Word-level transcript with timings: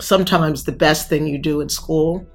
sometimes 0.00 0.64
the 0.64 0.72
best 0.72 1.08
thing 1.08 1.26
you 1.26 1.38
do 1.38 1.60
in 1.60 1.68
school 1.68 2.26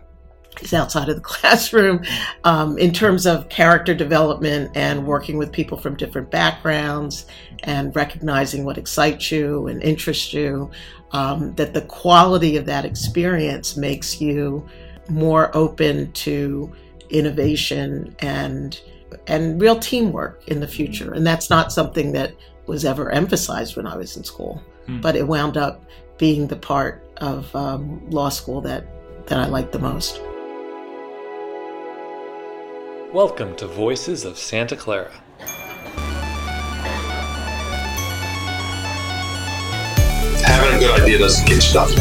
is 0.61 0.73
outside 0.73 1.09
of 1.09 1.15
the 1.15 1.21
classroom 1.33 2.03
um, 2.43 2.77
in 2.77 2.91
terms 2.91 3.25
of 3.25 3.49
character 3.49 3.93
development 3.93 4.71
and 4.75 5.05
working 5.05 5.38
with 5.38 5.51
people 5.51 5.77
from 5.77 5.95
different 5.95 6.29
backgrounds 6.31 7.25
and 7.63 7.95
recognizing 7.95 8.65
what 8.65 8.77
excites 8.77 9.31
you 9.31 9.67
and 9.67 9.81
interests 9.83 10.33
you. 10.33 10.69
Um, 11.11 11.55
that 11.55 11.73
the 11.73 11.81
quality 11.81 12.55
of 12.55 12.67
that 12.67 12.85
experience 12.85 13.76
makes 13.76 14.21
you 14.21 14.68
more 15.10 15.50
open 15.57 16.12
to 16.12 16.71
innovation 17.10 18.16
and 18.20 18.80
and 19.26 19.60
real 19.60 19.80
teamwork 19.80 20.48
in 20.48 20.60
the 20.60 20.68
future. 20.68 21.14
And 21.14 21.26
that's 21.26 21.50
not 21.50 21.71
something 21.71 22.12
that 22.12 22.36
was 22.68 22.86
ever 22.86 23.10
emphasized 23.10 23.76
when 23.76 23.88
I 23.88 23.98
was 23.98 24.18
in 24.18 24.23
school, 24.23 24.62
hmm. 24.86 25.02
but 25.02 25.16
it 25.16 25.28
wound 25.28 25.57
up 25.57 25.84
being 26.20 26.46
the 26.46 26.55
part 26.55 27.09
of 27.20 27.54
um, 27.55 28.09
law 28.09 28.29
school 28.29 28.61
that 28.61 28.85
that 29.27 29.38
I 29.39 29.48
liked 29.48 29.71
the 29.71 29.80
most. 29.80 30.21
Welcome 33.13 33.55
to 33.57 33.67
Voices 33.67 34.25
of 34.25 34.38
Santa 34.38 34.75
Clara. 34.75 35.11
Having 40.45 40.77
a 40.77 40.80
good 40.80 41.02
idea 41.02 41.17
doesn't 41.17 41.47
get 41.47 41.61
stuff. 41.61 41.91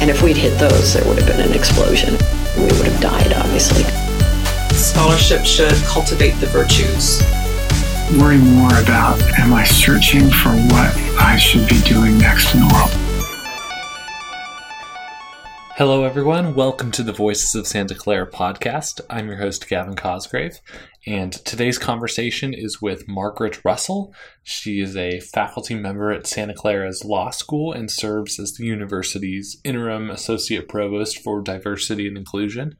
And 0.00 0.10
if 0.10 0.22
we'd 0.22 0.36
hit 0.36 0.58
those, 0.58 0.94
there 0.94 1.04
would 1.06 1.18
have 1.18 1.26
been 1.26 1.40
an 1.40 1.54
explosion. 1.54 2.14
We 2.56 2.64
would 2.64 2.86
have 2.86 3.00
died, 3.00 3.32
obviously. 3.34 3.84
Scholarship 4.76 5.44
should 5.44 5.74
cultivate 5.84 6.32
the 6.40 6.46
virtues. 6.46 7.22
Worry 8.18 8.38
more 8.38 8.76
about 8.80 9.20
am 9.38 9.52
I 9.54 9.64
searching 9.64 10.28
for 10.28 10.50
what 10.50 10.94
I 11.20 11.36
should 11.38 11.68
be 11.68 11.80
doing 11.82 12.18
next 12.18 12.54
in 12.54 12.60
the 12.60 12.66
world? 12.74 13.01
Hello, 15.76 16.04
everyone. 16.04 16.54
Welcome 16.54 16.90
to 16.92 17.02
the 17.02 17.14
Voices 17.14 17.54
of 17.54 17.66
Santa 17.66 17.94
Clara 17.94 18.30
podcast. 18.30 19.00
I'm 19.08 19.28
your 19.28 19.38
host, 19.38 19.66
Gavin 19.66 19.96
Cosgrave, 19.96 20.60
and 21.06 21.32
today's 21.32 21.78
conversation 21.78 22.52
is 22.52 22.82
with 22.82 23.08
Margaret 23.08 23.64
Russell. 23.64 24.12
She 24.42 24.80
is 24.80 24.98
a 24.98 25.20
faculty 25.20 25.74
member 25.74 26.12
at 26.12 26.26
Santa 26.26 26.52
Clara's 26.52 27.06
Law 27.06 27.30
School 27.30 27.72
and 27.72 27.90
serves 27.90 28.38
as 28.38 28.52
the 28.52 28.66
university's 28.66 29.56
interim 29.64 30.10
associate 30.10 30.68
provost 30.68 31.18
for 31.22 31.40
diversity 31.40 32.06
and 32.06 32.18
inclusion. 32.18 32.76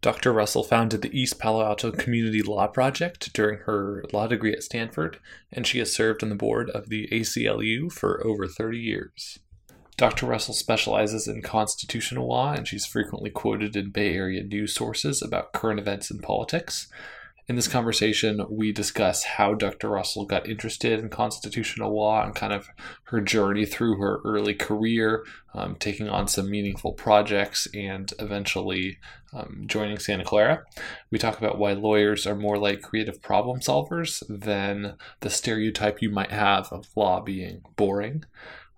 Dr. 0.00 0.32
Russell 0.32 0.64
founded 0.64 1.02
the 1.02 1.16
East 1.16 1.38
Palo 1.38 1.64
Alto 1.64 1.92
Community 1.92 2.42
Law 2.42 2.66
Project 2.66 3.32
during 3.32 3.60
her 3.60 4.04
law 4.12 4.26
degree 4.26 4.52
at 4.52 4.64
Stanford, 4.64 5.20
and 5.52 5.68
she 5.68 5.78
has 5.78 5.94
served 5.94 6.24
on 6.24 6.30
the 6.30 6.34
board 6.34 6.68
of 6.70 6.88
the 6.88 7.06
ACLU 7.12 7.92
for 7.92 8.26
over 8.26 8.48
30 8.48 8.76
years. 8.76 9.38
Dr. 9.98 10.26
Russell 10.26 10.54
specializes 10.54 11.26
in 11.26 11.42
constitutional 11.42 12.28
law, 12.28 12.52
and 12.52 12.68
she's 12.68 12.86
frequently 12.86 13.30
quoted 13.30 13.74
in 13.74 13.90
Bay 13.90 14.14
Area 14.14 14.44
news 14.44 14.72
sources 14.72 15.20
about 15.20 15.52
current 15.52 15.80
events 15.80 16.08
and 16.08 16.22
politics. 16.22 16.86
In 17.48 17.56
this 17.56 17.66
conversation, 17.66 18.46
we 18.48 18.70
discuss 18.70 19.24
how 19.24 19.54
Dr. 19.54 19.88
Russell 19.88 20.24
got 20.24 20.48
interested 20.48 21.00
in 21.00 21.08
constitutional 21.08 21.96
law 21.96 22.22
and 22.22 22.32
kind 22.32 22.52
of 22.52 22.68
her 23.04 23.20
journey 23.20 23.64
through 23.64 23.96
her 23.96 24.20
early 24.24 24.54
career, 24.54 25.24
um, 25.52 25.74
taking 25.74 26.08
on 26.08 26.28
some 26.28 26.48
meaningful 26.48 26.92
projects, 26.92 27.66
and 27.74 28.12
eventually 28.20 28.98
um, 29.32 29.64
joining 29.66 29.98
Santa 29.98 30.22
Clara. 30.22 30.62
We 31.10 31.18
talk 31.18 31.38
about 31.38 31.58
why 31.58 31.72
lawyers 31.72 32.24
are 32.24 32.36
more 32.36 32.56
like 32.56 32.82
creative 32.82 33.20
problem 33.20 33.58
solvers 33.58 34.22
than 34.28 34.94
the 35.20 35.30
stereotype 35.30 36.00
you 36.00 36.10
might 36.10 36.30
have 36.30 36.68
of 36.70 36.86
law 36.94 37.20
being 37.20 37.62
boring. 37.74 38.24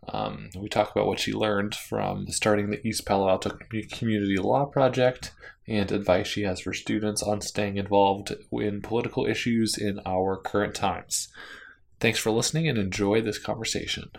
Um, 0.08 0.50
we 0.56 0.68
talk 0.68 0.90
about 0.90 1.06
what 1.06 1.20
she 1.20 1.32
learned 1.32 1.74
from 1.74 2.26
starting 2.28 2.70
the 2.70 2.84
East 2.86 3.06
Palo 3.06 3.28
Alto 3.28 3.56
Community 3.92 4.36
Law 4.36 4.64
Project 4.64 5.32
and 5.68 5.92
advice 5.92 6.26
she 6.26 6.42
has 6.42 6.60
for 6.60 6.72
students 6.72 7.22
on 7.22 7.40
staying 7.40 7.76
involved 7.76 8.34
in 8.50 8.80
political 8.80 9.26
issues 9.26 9.76
in 9.76 10.00
our 10.06 10.36
current 10.36 10.74
times. 10.74 11.28
Thanks 12.00 12.18
for 12.18 12.30
listening 12.30 12.66
and 12.66 12.78
enjoy 12.78 13.20
this 13.20 13.38
conversation. 13.38 14.10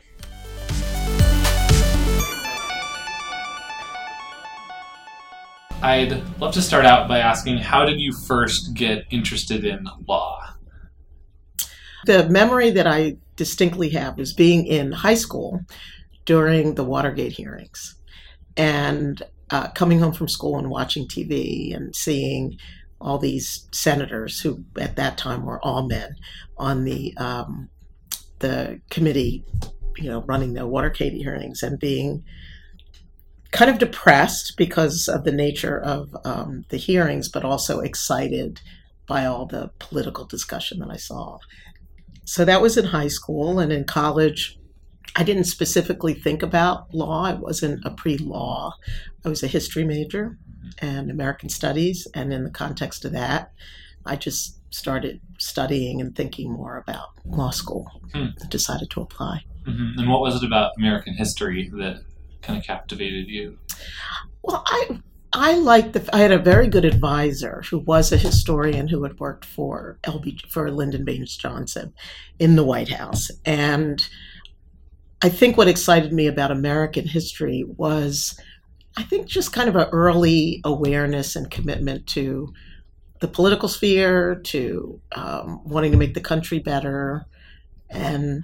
I'd 5.82 6.22
love 6.40 6.54
to 6.54 6.62
start 6.62 6.86
out 6.86 7.08
by 7.08 7.20
asking 7.20 7.58
how 7.58 7.86
did 7.86 8.00
you 8.00 8.14
first 8.14 8.76
get 8.76 9.06
interested 9.10 9.66
in 9.66 9.88
law? 10.08 10.38
The 12.06 12.30
memory 12.30 12.70
that 12.70 12.86
I 12.86 13.18
distinctly 13.42 13.90
have 13.90 14.20
was 14.20 14.34
being 14.34 14.68
in 14.68 14.92
high 14.92 15.16
school 15.16 15.60
during 16.26 16.76
the 16.76 16.84
Watergate 16.84 17.32
hearings 17.32 17.96
and 18.56 19.24
uh, 19.50 19.68
coming 19.70 19.98
home 19.98 20.14
from 20.14 20.28
school 20.28 20.60
and 20.60 20.70
watching 20.70 21.08
TV 21.08 21.76
and 21.76 21.96
seeing 21.96 22.56
all 23.00 23.18
these 23.18 23.68
senators 23.72 24.40
who 24.40 24.64
at 24.80 24.96
that 24.96 25.18
time 25.18 25.44
were 25.44 25.60
all 25.66 25.88
men 25.88 26.14
on 26.58 26.84
the 26.84 27.18
um, 27.18 27.68
the 28.38 28.80
committee, 28.92 29.44
you 29.98 30.08
know, 30.08 30.22
running 30.28 30.54
the 30.54 30.68
Watergate 30.68 31.14
hearings 31.14 31.64
and 31.64 31.80
being 31.80 32.24
kind 33.50 33.72
of 33.72 33.80
depressed 33.80 34.54
because 34.56 35.08
of 35.08 35.24
the 35.24 35.32
nature 35.32 35.80
of 35.82 36.16
um, 36.26 36.64
the 36.70 36.78
hearings, 36.78 37.28
but 37.28 37.44
also 37.44 37.80
excited 37.80 38.62
by 39.08 39.26
all 39.26 39.48
the 39.48 39.72
political 39.80 40.26
discussion 40.26 40.78
that 40.78 40.92
I 40.92 40.98
saw. 40.98 41.40
So 42.26 42.46
that 42.46 42.62
was 42.62 42.78
in 42.78 42.86
high 42.86 43.08
school 43.08 43.60
and 43.60 43.72
in 43.72 43.84
college. 43.84 44.58
I 45.16 45.24
didn't 45.24 45.46
specifically 45.46 46.14
think 46.14 46.42
about 46.42 46.94
law. 46.94 47.26
I 47.26 47.34
wasn't 47.34 47.84
a 47.86 47.92
pre 47.92 48.18
law. 48.18 48.74
I 49.26 49.30
was 49.30 49.44
a 49.44 49.48
history 49.48 49.84
major 49.84 50.38
and 50.80 51.12
American 51.12 51.50
studies. 51.50 52.08
And 52.14 52.32
in 52.32 52.44
the 52.44 52.50
context 52.50 53.04
of 53.04 53.12
that, 53.12 53.52
I 54.06 54.16
just 54.16 54.58
started 54.74 55.20
studying 55.38 56.00
and 56.00 56.16
thinking 56.16 56.52
more 56.52 56.78
about 56.78 57.10
law 57.26 57.50
school. 57.50 57.92
Hmm. 58.14 58.28
Decided 58.50 58.90
to 58.92 59.02
apply. 59.02 59.44
Mm-hmm. 59.68 60.00
And 60.00 60.10
what 60.10 60.22
was 60.22 60.42
it 60.42 60.46
about 60.46 60.72
American 60.78 61.14
history 61.14 61.70
that 61.74 62.04
kind 62.42 62.58
of 62.58 62.66
captivated 62.66 63.28
you? 63.28 63.58
Well, 64.44 64.64
I 64.66 65.02
I 65.34 65.56
liked 65.56 65.94
the. 65.94 66.10
I 66.14 66.20
had 66.20 66.32
a 66.32 66.40
very 66.40 66.68
good 66.68 66.84
advisor 66.84 67.64
who 67.70 67.80
was 67.80 68.12
a 68.12 68.18
historian 68.18 68.88
who 68.88 69.04
had 69.04 69.20
worked 69.20 69.46
for 69.46 69.98
LB 70.04 70.48
for 70.48 70.70
Lyndon 70.70 71.06
Baines 71.06 71.38
Johnson 71.38 71.94
in 72.38 72.56
the 72.56 72.66
White 72.66 72.90
House, 72.90 73.32
and 73.46 74.06
I 75.22 75.30
think 75.30 75.56
what 75.56 75.68
excited 75.68 76.12
me 76.12 76.28
about 76.28 76.52
American 76.52 77.08
history 77.08 77.64
was, 77.78 78.40
I 78.98 79.04
think, 79.04 79.28
just 79.28 79.54
kind 79.54 79.70
of 79.70 79.76
an 79.76 79.88
early 79.92 80.62
awareness 80.66 81.36
and 81.36 81.50
commitment 81.50 82.08
to 82.08 82.52
the 83.20 83.28
political 83.28 83.70
sphere, 83.70 84.36
to 84.36 85.00
um, 85.16 85.62
wanting 85.64 85.92
to 85.92 85.98
make 85.98 86.16
the 86.16 86.22
country 86.22 86.60
better, 86.60 87.26
and 87.90 88.44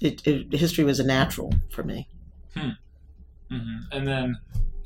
it, 0.00 0.26
it, 0.26 0.52
history 0.52 0.84
was 0.84 1.00
a 1.00 1.04
natural 1.04 1.54
for 1.70 1.84
me. 1.84 2.08
Hmm. 2.54 2.70
Mm-hmm. 3.50 3.76
And 3.92 4.08
then 4.08 4.36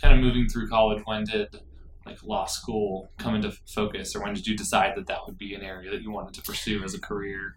kind 0.00 0.15
of 0.15 0.21
moving 0.21 0.49
through 0.49 0.69
college, 0.69 1.03
when 1.05 1.25
did 1.25 1.49
like 2.06 2.22
law 2.25 2.47
school 2.47 3.11
come 3.19 3.34
into 3.34 3.53
focus, 3.66 4.16
or 4.16 4.22
when 4.22 4.34
did 4.34 4.47
you 4.47 4.56
decide 4.56 4.94
that 4.97 5.06
that 5.06 5.19
would 5.27 5.38
be 5.38 5.55
an 5.55 5.62
area 5.62 5.91
that 5.91 6.03
you 6.03 6.11
wanted 6.11 6.34
to 6.34 6.43
pursue 6.43 6.83
as 6.83 6.94
a 6.94 7.00
career? 7.00 7.56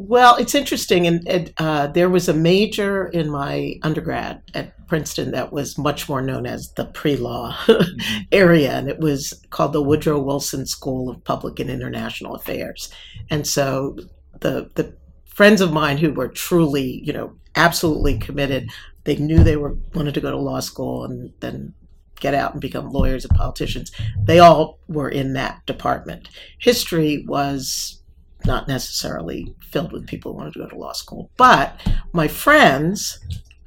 Well, 0.00 0.36
it's 0.36 0.54
interesting, 0.54 1.08
and, 1.08 1.26
and 1.28 1.52
uh, 1.58 1.88
there 1.88 2.08
was 2.08 2.28
a 2.28 2.34
major 2.34 3.08
in 3.08 3.30
my 3.30 3.74
undergrad 3.82 4.42
at 4.54 4.86
Princeton 4.86 5.32
that 5.32 5.52
was 5.52 5.76
much 5.76 6.08
more 6.08 6.22
known 6.22 6.46
as 6.46 6.72
the 6.76 6.84
pre-law 6.84 7.52
mm-hmm. 7.66 8.20
area, 8.30 8.72
and 8.72 8.88
it 8.88 9.00
was 9.00 9.34
called 9.50 9.72
the 9.72 9.82
Woodrow 9.82 10.20
Wilson 10.20 10.66
School 10.66 11.10
of 11.10 11.24
Public 11.24 11.58
and 11.58 11.68
International 11.68 12.36
Affairs. 12.36 12.92
And 13.28 13.44
so 13.46 13.96
the 14.40 14.70
the 14.76 14.96
friends 15.26 15.60
of 15.60 15.72
mine 15.72 15.98
who 15.98 16.12
were 16.12 16.28
truly, 16.28 17.02
you 17.04 17.12
know, 17.12 17.36
absolutely 17.56 18.18
committed 18.18 18.70
they 19.08 19.16
knew 19.16 19.42
they 19.42 19.56
were 19.56 19.74
wanted 19.94 20.12
to 20.12 20.20
go 20.20 20.30
to 20.30 20.36
law 20.36 20.60
school 20.60 21.02
and 21.06 21.32
then 21.40 21.72
get 22.20 22.34
out 22.34 22.52
and 22.52 22.60
become 22.60 22.90
lawyers 22.90 23.24
and 23.24 23.34
politicians. 23.38 23.90
They 24.22 24.38
all 24.38 24.80
were 24.86 25.08
in 25.08 25.32
that 25.32 25.64
department. 25.64 26.28
History 26.58 27.24
was 27.26 28.02
not 28.44 28.68
necessarily 28.68 29.54
filled 29.70 29.92
with 29.92 30.06
people 30.06 30.32
who 30.32 30.38
wanted 30.38 30.52
to 30.52 30.58
go 30.58 30.68
to 30.68 30.76
law 30.76 30.92
school, 30.92 31.30
but 31.38 31.80
my 32.12 32.28
friends 32.28 33.18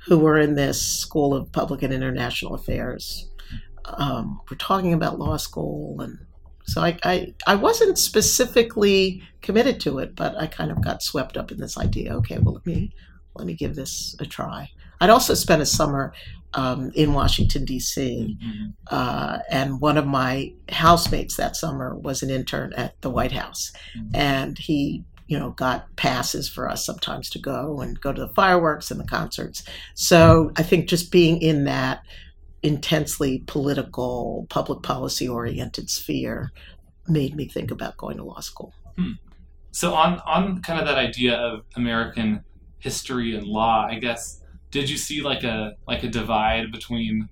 who 0.05 0.19
were 0.19 0.37
in 0.37 0.53
this 0.53 0.79
school 0.79 1.33
of 1.33 1.51
public 1.51 1.81
and 1.81 1.91
international 1.91 2.53
affairs 2.53 3.31
um, 3.85 4.41
were 4.47 4.57
talking 4.57 4.93
about 4.93 5.17
law 5.17 5.37
school 5.37 5.99
and 6.01 6.19
so 6.65 6.81
I, 6.81 6.99
I, 7.03 7.33
I 7.47 7.55
wasn't 7.55 7.97
specifically 7.97 9.23
committed 9.41 9.79
to 9.81 9.97
it, 9.97 10.15
but 10.15 10.37
I 10.37 10.45
kind 10.45 10.69
of 10.69 10.83
got 10.83 11.01
swept 11.01 11.35
up 11.35 11.51
in 11.51 11.57
this 11.59 11.77
idea. 11.77 12.15
Okay, 12.17 12.37
well 12.37 12.53
let 12.53 12.65
me 12.67 12.93
let 13.35 13.47
me 13.47 13.53
give 13.53 13.75
this 13.75 14.15
a 14.19 14.25
try. 14.25 14.69
I'd 14.99 15.09
also 15.09 15.33
spent 15.33 15.61
a 15.61 15.65
summer 15.65 16.13
um, 16.53 16.91
in 16.95 17.13
Washington, 17.13 17.65
D.C., 17.65 18.37
mm-hmm. 18.43 18.69
uh, 18.87 19.39
and 19.49 19.79
one 19.79 19.97
of 19.97 20.05
my 20.05 20.53
housemates 20.69 21.37
that 21.37 21.55
summer 21.55 21.97
was 21.97 22.21
an 22.21 22.29
intern 22.29 22.73
at 22.73 23.01
the 23.01 23.09
White 23.09 23.31
House. 23.31 23.71
Mm-hmm. 23.97 24.15
And 24.15 24.57
he 24.57 25.03
you 25.31 25.39
know, 25.39 25.51
got 25.51 25.95
passes 25.95 26.49
for 26.49 26.69
us 26.69 26.85
sometimes 26.85 27.29
to 27.29 27.39
go 27.39 27.79
and 27.79 28.01
go 28.01 28.11
to 28.11 28.19
the 28.19 28.33
fireworks 28.33 28.91
and 28.91 28.99
the 28.99 29.05
concerts. 29.05 29.63
So 29.93 30.51
I 30.57 30.63
think 30.63 30.89
just 30.89 31.09
being 31.09 31.41
in 31.41 31.63
that 31.63 32.01
intensely 32.63 33.41
political, 33.47 34.45
public 34.49 34.83
policy 34.83 35.29
oriented 35.29 35.89
sphere 35.89 36.51
made 37.07 37.33
me 37.33 37.47
think 37.47 37.71
about 37.71 37.95
going 37.95 38.17
to 38.17 38.25
law 38.25 38.41
school. 38.41 38.73
Hmm. 38.97 39.13
So 39.71 39.93
on 39.93 40.19
on 40.25 40.61
kind 40.63 40.81
of 40.81 40.85
that 40.85 40.97
idea 40.97 41.37
of 41.37 41.63
American 41.77 42.43
history 42.81 43.35
and 43.35 43.47
law, 43.47 43.87
I 43.89 43.99
guess 43.99 44.41
did 44.71 44.89
you 44.89 44.97
see 44.97 45.21
like 45.21 45.43
a 45.43 45.75
like 45.87 46.03
a 46.03 46.07
divide 46.07 46.71
between 46.71 47.29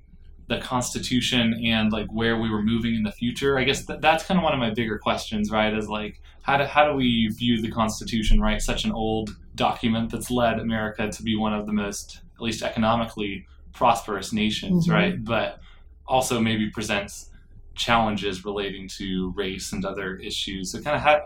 the 0.47 0.59
Constitution 0.59 1.61
and 1.63 1.91
like 1.91 2.07
where 2.11 2.39
we 2.39 2.49
were 2.49 2.61
moving 2.61 2.95
in 2.95 3.03
the 3.03 3.11
future? 3.11 3.57
I 3.57 3.63
guess 3.63 3.85
that, 3.85 4.01
that's 4.01 4.25
kind 4.25 4.37
of 4.37 4.43
one 4.43 4.53
of 4.53 4.59
my 4.59 4.71
bigger 4.71 4.97
questions, 4.97 5.49
right? 5.49 5.73
Is 5.73 5.87
like 5.87 6.21
how 6.43 6.57
do 6.57 6.65
how 6.65 6.85
do 6.85 6.95
we 6.95 7.27
view 7.29 7.61
the 7.61 7.71
Constitution, 7.71 8.39
right? 8.39 8.61
Such 8.61 8.83
an 8.85 8.91
old 8.91 9.35
document 9.55 10.11
that's 10.11 10.29
led 10.29 10.59
America 10.59 11.09
to 11.09 11.23
be 11.23 11.35
one 11.35 11.53
of 11.53 11.65
the 11.65 11.73
most, 11.73 12.21
at 12.35 12.41
least 12.41 12.61
economically, 12.61 13.45
prosperous 13.73 14.33
nations, 14.33 14.85
mm-hmm. 14.85 14.95
right? 14.95 15.23
But 15.23 15.59
also 16.07 16.39
maybe 16.41 16.69
presents 16.69 17.29
challenges 17.75 18.43
relating 18.43 18.89
to 18.89 19.31
race 19.37 19.71
and 19.71 19.85
other 19.85 20.17
issues. 20.17 20.71
So 20.71 20.81
kind 20.81 20.97
of 20.97 21.01
how 21.01 21.21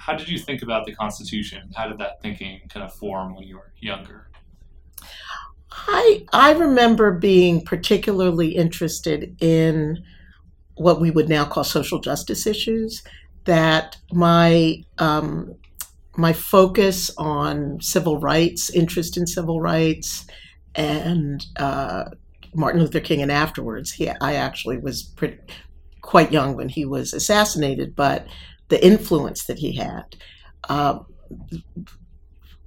how 0.00 0.14
did 0.14 0.28
you 0.28 0.38
think 0.38 0.62
about 0.62 0.86
the 0.86 0.94
Constitution? 0.94 1.70
How 1.76 1.86
did 1.86 1.98
that 1.98 2.22
thinking 2.22 2.62
kind 2.70 2.84
of 2.84 2.92
form 2.94 3.34
when 3.34 3.46
you 3.46 3.56
were 3.56 3.72
younger? 3.80 4.30
I 5.72 6.24
I 6.32 6.52
remember 6.52 7.12
being 7.12 7.64
particularly 7.64 8.56
interested 8.56 9.36
in 9.40 10.02
what 10.74 11.00
we 11.00 11.10
would 11.10 11.28
now 11.28 11.44
call 11.44 11.64
social 11.64 12.00
justice 12.00 12.46
issues. 12.46 13.02
That 13.44 13.96
my 14.10 14.84
um, 14.98 15.54
my 16.16 16.32
focus 16.32 17.10
on 17.18 17.80
civil 17.80 18.18
rights, 18.18 18.70
interest 18.70 19.16
in 19.16 19.26
civil 19.26 19.60
rights, 19.60 20.26
and 20.74 21.44
uh, 21.56 22.04
Martin 22.54 22.80
Luther 22.80 23.00
King, 23.00 23.20
and 23.20 23.30
afterwards, 23.30 23.92
he 23.92 24.08
I 24.08 24.34
actually 24.34 24.78
was 24.78 25.02
pretty, 25.02 25.38
quite 26.00 26.32
young 26.32 26.56
when 26.56 26.70
he 26.70 26.86
was 26.86 27.12
assassinated, 27.12 27.94
but 27.94 28.26
the 28.70 28.84
influence 28.84 29.44
that 29.44 29.58
he 29.58 29.76
had 29.76 30.16
uh, 30.68 31.00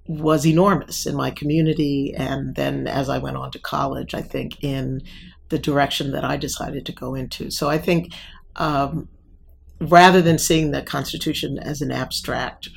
was 0.05 0.45
enormous 0.45 1.05
in 1.05 1.15
my 1.15 1.31
community. 1.31 2.13
And 2.15 2.55
then 2.55 2.87
as 2.87 3.09
I 3.09 3.17
went 3.17 3.37
on 3.37 3.51
to 3.51 3.59
college, 3.59 4.13
I 4.13 4.21
think 4.21 4.63
in 4.63 5.01
the 5.49 5.57
direction 5.57 6.11
that 6.11 6.23
I 6.23 6.37
decided 6.37 6.85
to 6.85 6.91
go 6.91 7.15
into. 7.15 7.49
So 7.49 7.69
I 7.69 7.77
think 7.77 8.13
um, 8.57 9.07
rather 9.79 10.21
than 10.21 10.37
seeing 10.37 10.71
the 10.71 10.81
Constitution 10.81 11.57
as 11.57 11.81
an 11.81 11.91
abstract 11.91 12.69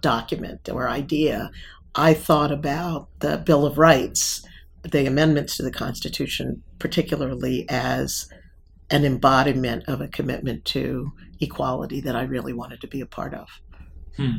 document 0.00 0.68
or 0.68 0.88
idea, 0.88 1.50
I 1.94 2.14
thought 2.14 2.52
about 2.52 3.08
the 3.20 3.38
Bill 3.38 3.66
of 3.66 3.78
Rights, 3.78 4.42
the 4.82 5.06
amendments 5.06 5.56
to 5.56 5.62
the 5.62 5.72
Constitution, 5.72 6.62
particularly 6.78 7.66
as 7.68 8.28
an 8.90 9.04
embodiment 9.04 9.84
of 9.88 10.00
a 10.00 10.08
commitment 10.08 10.64
to 10.66 11.12
equality 11.40 12.00
that 12.00 12.16
I 12.16 12.22
really 12.22 12.52
wanted 12.52 12.80
to 12.80 12.88
be 12.88 13.00
a 13.00 13.06
part 13.06 13.34
of. 13.34 13.48
Hmm. 14.16 14.36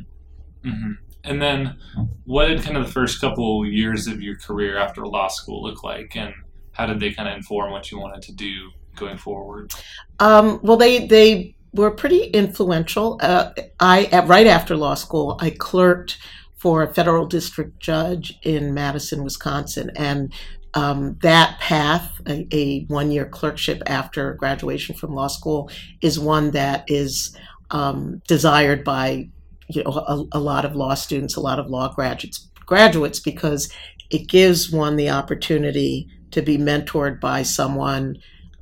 Mm-hmm. 0.63 0.92
And 1.24 1.42
then, 1.42 1.77
what 2.25 2.48
did 2.48 2.63
kind 2.63 2.77
of 2.77 2.86
the 2.86 2.92
first 2.92 3.21
couple 3.21 3.65
years 3.65 4.07
of 4.07 4.21
your 4.21 4.38
career 4.38 4.77
after 4.77 5.06
law 5.06 5.27
school 5.27 5.63
look 5.63 5.83
like, 5.83 6.15
and 6.15 6.33
how 6.71 6.88
did 6.88 7.00
they 7.00 7.12
kind 7.12 7.30
of 7.30 7.36
inform 7.36 7.71
what 7.71 7.92
you 7.92 8.00
wanted 8.00 8.24
to 8.24 8.33
do 8.33 8.71
going 8.95 9.18
forward? 9.18 9.74
Um, 10.19 10.59
well, 10.63 10.77
they 10.77 11.06
they 11.06 11.56
were 11.74 11.92
pretty 11.92 12.25
influential. 12.25 13.19
Uh, 13.21 13.51
I 13.80 14.24
right 14.25 14.48
after 14.48 14.75
law 14.75 14.95
school, 14.95 15.38
I 15.39 15.51
clerked 15.51 16.18
for 16.57 16.83
a 16.83 16.94
federal 16.94 17.25
district 17.25 17.80
judge 17.80 18.38
in 18.44 18.74
Madison, 18.74 19.24
Wisconsin, 19.24 19.92
and 19.95 20.33
um, 20.73 21.18
that 21.21 21.59
path, 21.59 22.21
a, 22.27 22.47
a 22.51 22.85
one 22.85 23.12
year 23.12 23.25
clerkship 23.25 23.81
after 23.85 24.33
graduation 24.35 24.95
from 24.95 25.13
law 25.13 25.27
school, 25.27 25.69
is 26.01 26.19
one 26.19 26.51
that 26.51 26.85
is 26.88 27.35
um, 27.71 28.21
desired 28.27 28.83
by 28.83 29.29
you 29.68 29.83
know 29.83 29.91
a, 29.91 30.38
a, 30.38 30.39
lot 30.39 30.65
of 30.65 30.75
law 30.75 30.94
students, 30.94 31.35
a 31.35 31.41
lot 31.41 31.59
of 31.59 31.68
law 31.68 31.94
graduates, 31.94 32.50
graduates 32.65 33.19
because 33.19 33.71
it 34.09 34.27
gives 34.27 34.71
one 34.71 34.95
the 34.95 35.09
opportunity 35.09 36.07
to 36.31 36.41
be 36.41 36.57
mentored 36.57 37.19
by 37.19 37.44
someone 37.44 38.17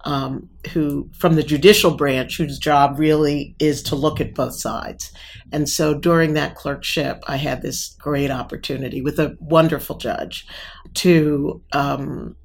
um, 0.06 0.50
who 0.72 1.10
from 1.18 1.36
the 1.36 1.44
judicial 1.44 1.92
branch 1.92 2.38
whose 2.38 2.58
job 2.58 2.98
really 2.98 3.56
is 3.60 3.84
to 3.84 3.96
look 3.96 4.22
at 4.22 4.34
both 4.34 4.60
sides. 4.60 5.12
And 5.52 5.68
so 5.68 5.94
during 5.94 6.34
that 6.34 6.56
clerkship, 6.56 7.24
I 7.28 7.38
had 7.38 7.62
this 7.62 7.96
great 8.00 8.32
opportunity 8.32 9.02
with 9.02 9.20
a 9.20 9.36
wonderful 9.40 9.98
judge 9.98 10.48
to 10.96 11.62
um, 11.74 12.36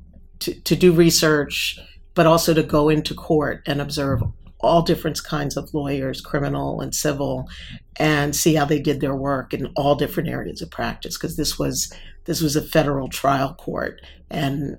to, 0.41 0.55
to 0.63 0.77
do 0.77 0.93
research, 0.93 1.79
but 2.15 2.27
also 2.27 2.55
to 2.55 2.63
go 2.63 2.89
into 2.89 3.15
court 3.15 3.63
and 3.67 3.81
observe 3.81 4.23
all 4.61 4.83
different 4.83 5.23
kinds 5.23 5.57
of 5.57 5.73
lawyers, 5.75 6.21
criminal 6.21 6.81
and 6.81 6.95
civil, 6.95 7.49
and 7.97 8.35
see 8.35 8.55
how 8.55 8.65
they 8.65 8.81
did 8.81 9.01
their 9.01 9.15
work 9.15 9.53
in 9.53 9.67
all 9.77 9.95
different 9.95 10.29
areas 10.29 10.63
of 10.63 10.71
practice. 10.71 11.17
Because 11.17 11.37
this 11.37 11.59
was 11.59 11.93
this 12.25 12.41
was 12.41 12.57
a 12.57 12.63
federal 12.63 13.09
trial 13.09 13.55
court, 13.55 14.01
and 14.31 14.79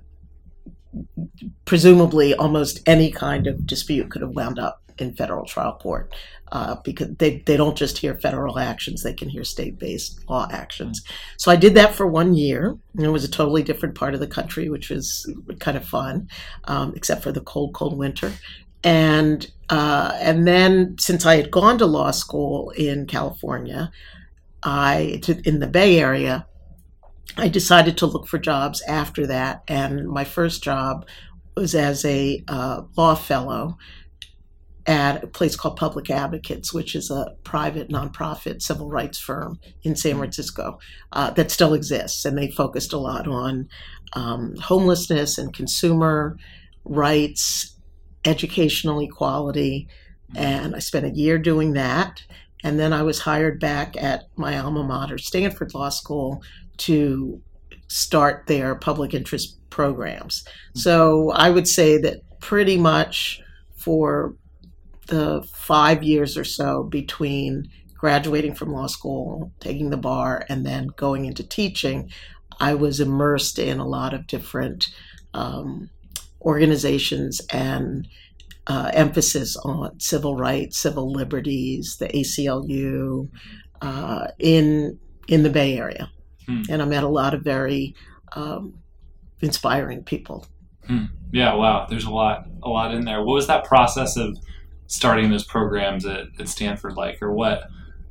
presumably 1.64 2.34
almost 2.34 2.80
any 2.86 3.10
kind 3.10 3.46
of 3.46 3.66
dispute 3.66 4.10
could 4.10 4.22
have 4.22 4.34
wound 4.34 4.58
up 4.58 4.85
in 4.98 5.14
federal 5.14 5.44
trial 5.44 5.78
court 5.80 6.14
uh, 6.52 6.76
because 6.84 7.08
they, 7.16 7.42
they 7.46 7.56
don't 7.56 7.76
just 7.76 7.98
hear 7.98 8.14
federal 8.14 8.58
actions, 8.58 9.02
they 9.02 9.12
can 9.12 9.28
hear 9.28 9.44
state 9.44 9.78
based 9.78 10.28
law 10.28 10.48
actions. 10.50 11.02
So 11.36 11.50
I 11.50 11.56
did 11.56 11.74
that 11.74 11.94
for 11.94 12.06
one 12.06 12.34
year. 12.34 12.76
And 12.96 13.04
it 13.04 13.10
was 13.10 13.24
a 13.24 13.30
totally 13.30 13.62
different 13.62 13.94
part 13.94 14.14
of 14.14 14.20
the 14.20 14.26
country, 14.26 14.68
which 14.68 14.90
was 14.90 15.30
kind 15.58 15.76
of 15.76 15.84
fun, 15.84 16.28
um, 16.64 16.92
except 16.94 17.22
for 17.22 17.32
the 17.32 17.40
cold, 17.40 17.74
cold 17.74 17.98
winter. 17.98 18.32
And 18.84 19.50
uh, 19.68 20.16
and 20.20 20.46
then 20.46 20.96
since 20.98 21.26
I 21.26 21.36
had 21.36 21.50
gone 21.50 21.78
to 21.78 21.86
law 21.86 22.12
school 22.12 22.70
in 22.70 23.06
California, 23.06 23.90
I 24.62 25.20
in 25.44 25.58
the 25.58 25.66
Bay 25.66 25.98
Area, 25.98 26.46
I 27.36 27.48
decided 27.48 27.98
to 27.98 28.06
look 28.06 28.28
for 28.28 28.38
jobs 28.38 28.82
after 28.82 29.26
that. 29.26 29.64
And 29.66 30.08
my 30.08 30.22
first 30.22 30.62
job 30.62 31.06
was 31.56 31.74
as 31.74 32.04
a 32.04 32.44
uh, 32.46 32.82
law 32.96 33.16
fellow 33.16 33.76
at 34.86 35.24
a 35.24 35.26
place 35.26 35.56
called 35.56 35.76
Public 35.76 36.10
Advocates, 36.10 36.72
which 36.72 36.94
is 36.94 37.10
a 37.10 37.34
private 37.42 37.88
nonprofit 37.88 38.62
civil 38.62 38.88
rights 38.88 39.18
firm 39.18 39.58
in 39.82 39.96
San 39.96 40.16
Francisco 40.16 40.78
uh, 41.12 41.30
that 41.32 41.50
still 41.50 41.74
exists. 41.74 42.24
And 42.24 42.38
they 42.38 42.50
focused 42.50 42.92
a 42.92 42.98
lot 42.98 43.26
on 43.26 43.68
um, 44.12 44.54
homelessness 44.56 45.38
and 45.38 45.52
consumer 45.52 46.36
rights, 46.84 47.76
educational 48.24 49.00
equality. 49.00 49.88
And 50.36 50.76
I 50.76 50.78
spent 50.78 51.06
a 51.06 51.10
year 51.10 51.38
doing 51.38 51.72
that. 51.72 52.22
And 52.62 52.78
then 52.78 52.92
I 52.92 53.02
was 53.02 53.20
hired 53.20 53.58
back 53.58 53.96
at 53.96 54.24
my 54.36 54.58
alma 54.58 54.84
mater, 54.84 55.18
Stanford 55.18 55.74
Law 55.74 55.88
School, 55.88 56.42
to 56.78 57.40
start 57.88 58.46
their 58.46 58.74
public 58.74 59.14
interest 59.14 59.58
programs. 59.70 60.44
So 60.74 61.30
I 61.32 61.50
would 61.50 61.68
say 61.68 61.98
that 61.98 62.20
pretty 62.40 62.76
much 62.76 63.40
for 63.76 64.34
the 65.06 65.46
five 65.52 66.02
years 66.02 66.36
or 66.36 66.44
so 66.44 66.82
between 66.82 67.68
graduating 67.94 68.54
from 68.54 68.72
law 68.72 68.86
school, 68.86 69.52
taking 69.60 69.90
the 69.90 69.96
bar, 69.96 70.44
and 70.48 70.64
then 70.66 70.88
going 70.96 71.24
into 71.24 71.42
teaching, 71.42 72.10
I 72.60 72.74
was 72.74 73.00
immersed 73.00 73.58
in 73.58 73.78
a 73.78 73.86
lot 73.86 74.14
of 74.14 74.26
different 74.26 74.88
um, 75.34 75.90
organizations 76.40 77.40
and 77.50 78.06
uh, 78.66 78.90
emphasis 78.92 79.56
on 79.56 79.98
civil 80.00 80.36
rights, 80.36 80.76
civil 80.78 81.10
liberties, 81.10 81.96
the 81.98 82.08
ACLU 82.08 83.28
uh, 83.80 84.28
in 84.38 84.98
in 85.28 85.42
the 85.42 85.50
Bay 85.50 85.76
Area, 85.76 86.10
hmm. 86.46 86.62
and 86.68 86.80
I 86.80 86.84
met 86.84 87.02
a 87.02 87.08
lot 87.08 87.34
of 87.34 87.42
very 87.42 87.94
um, 88.32 88.78
inspiring 89.40 90.04
people. 90.04 90.46
Hmm. 90.86 91.06
Yeah, 91.32 91.54
wow. 91.54 91.86
There's 91.88 92.04
a 92.04 92.10
lot, 92.10 92.46
a 92.62 92.68
lot 92.68 92.94
in 92.94 93.04
there. 93.04 93.18
What 93.18 93.34
was 93.34 93.48
that 93.48 93.64
process 93.64 94.16
of 94.16 94.38
starting 94.86 95.30
those 95.30 95.44
programs 95.44 96.06
at, 96.06 96.26
at 96.38 96.48
Stanford 96.48 96.96
like, 96.96 97.22
or 97.22 97.32
what? 97.32 97.68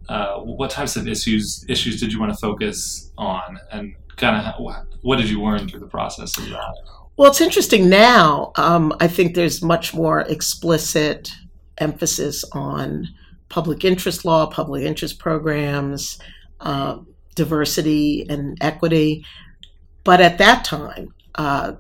Uh, 0.08 0.38
what 0.38 0.70
types 0.70 0.96
of 0.96 1.08
issues 1.08 1.66
issues 1.68 2.00
did 2.00 2.14
you 2.14 2.20
want 2.20 2.32
to 2.32 2.38
focus 2.38 3.12
on, 3.18 3.60
and 3.72 3.96
kind 4.18 4.36
of 4.36 4.54
what 5.02 5.16
did 5.18 5.30
you 5.30 5.42
learn 5.42 5.68
through 5.68 5.80
the 5.80 5.88
process 5.88 6.38
of 6.38 6.48
that? 6.50 6.76
Well, 7.18 7.32
it's 7.32 7.42
interesting 7.42 7.90
now. 7.90 8.52
Um, 8.56 8.94
I 9.00 9.08
think 9.08 9.36
there's 9.36 9.62
much 9.62 9.94
more 9.94 10.22
explicit 10.22 11.32
emphasis 11.78 12.44
on 12.52 13.08
public 13.50 13.86
interest 13.86 14.26
law, 14.26 14.46
public 14.48 14.84
interest 14.84 15.18
programs, 15.18 16.20
uh, 16.60 17.00
diversity 17.36 18.26
and 18.30 18.58
equity. 18.62 19.26
But 20.04 20.22
at 20.22 20.38
that 20.38 20.66
time, 20.66 21.14
uh, 21.36 21.74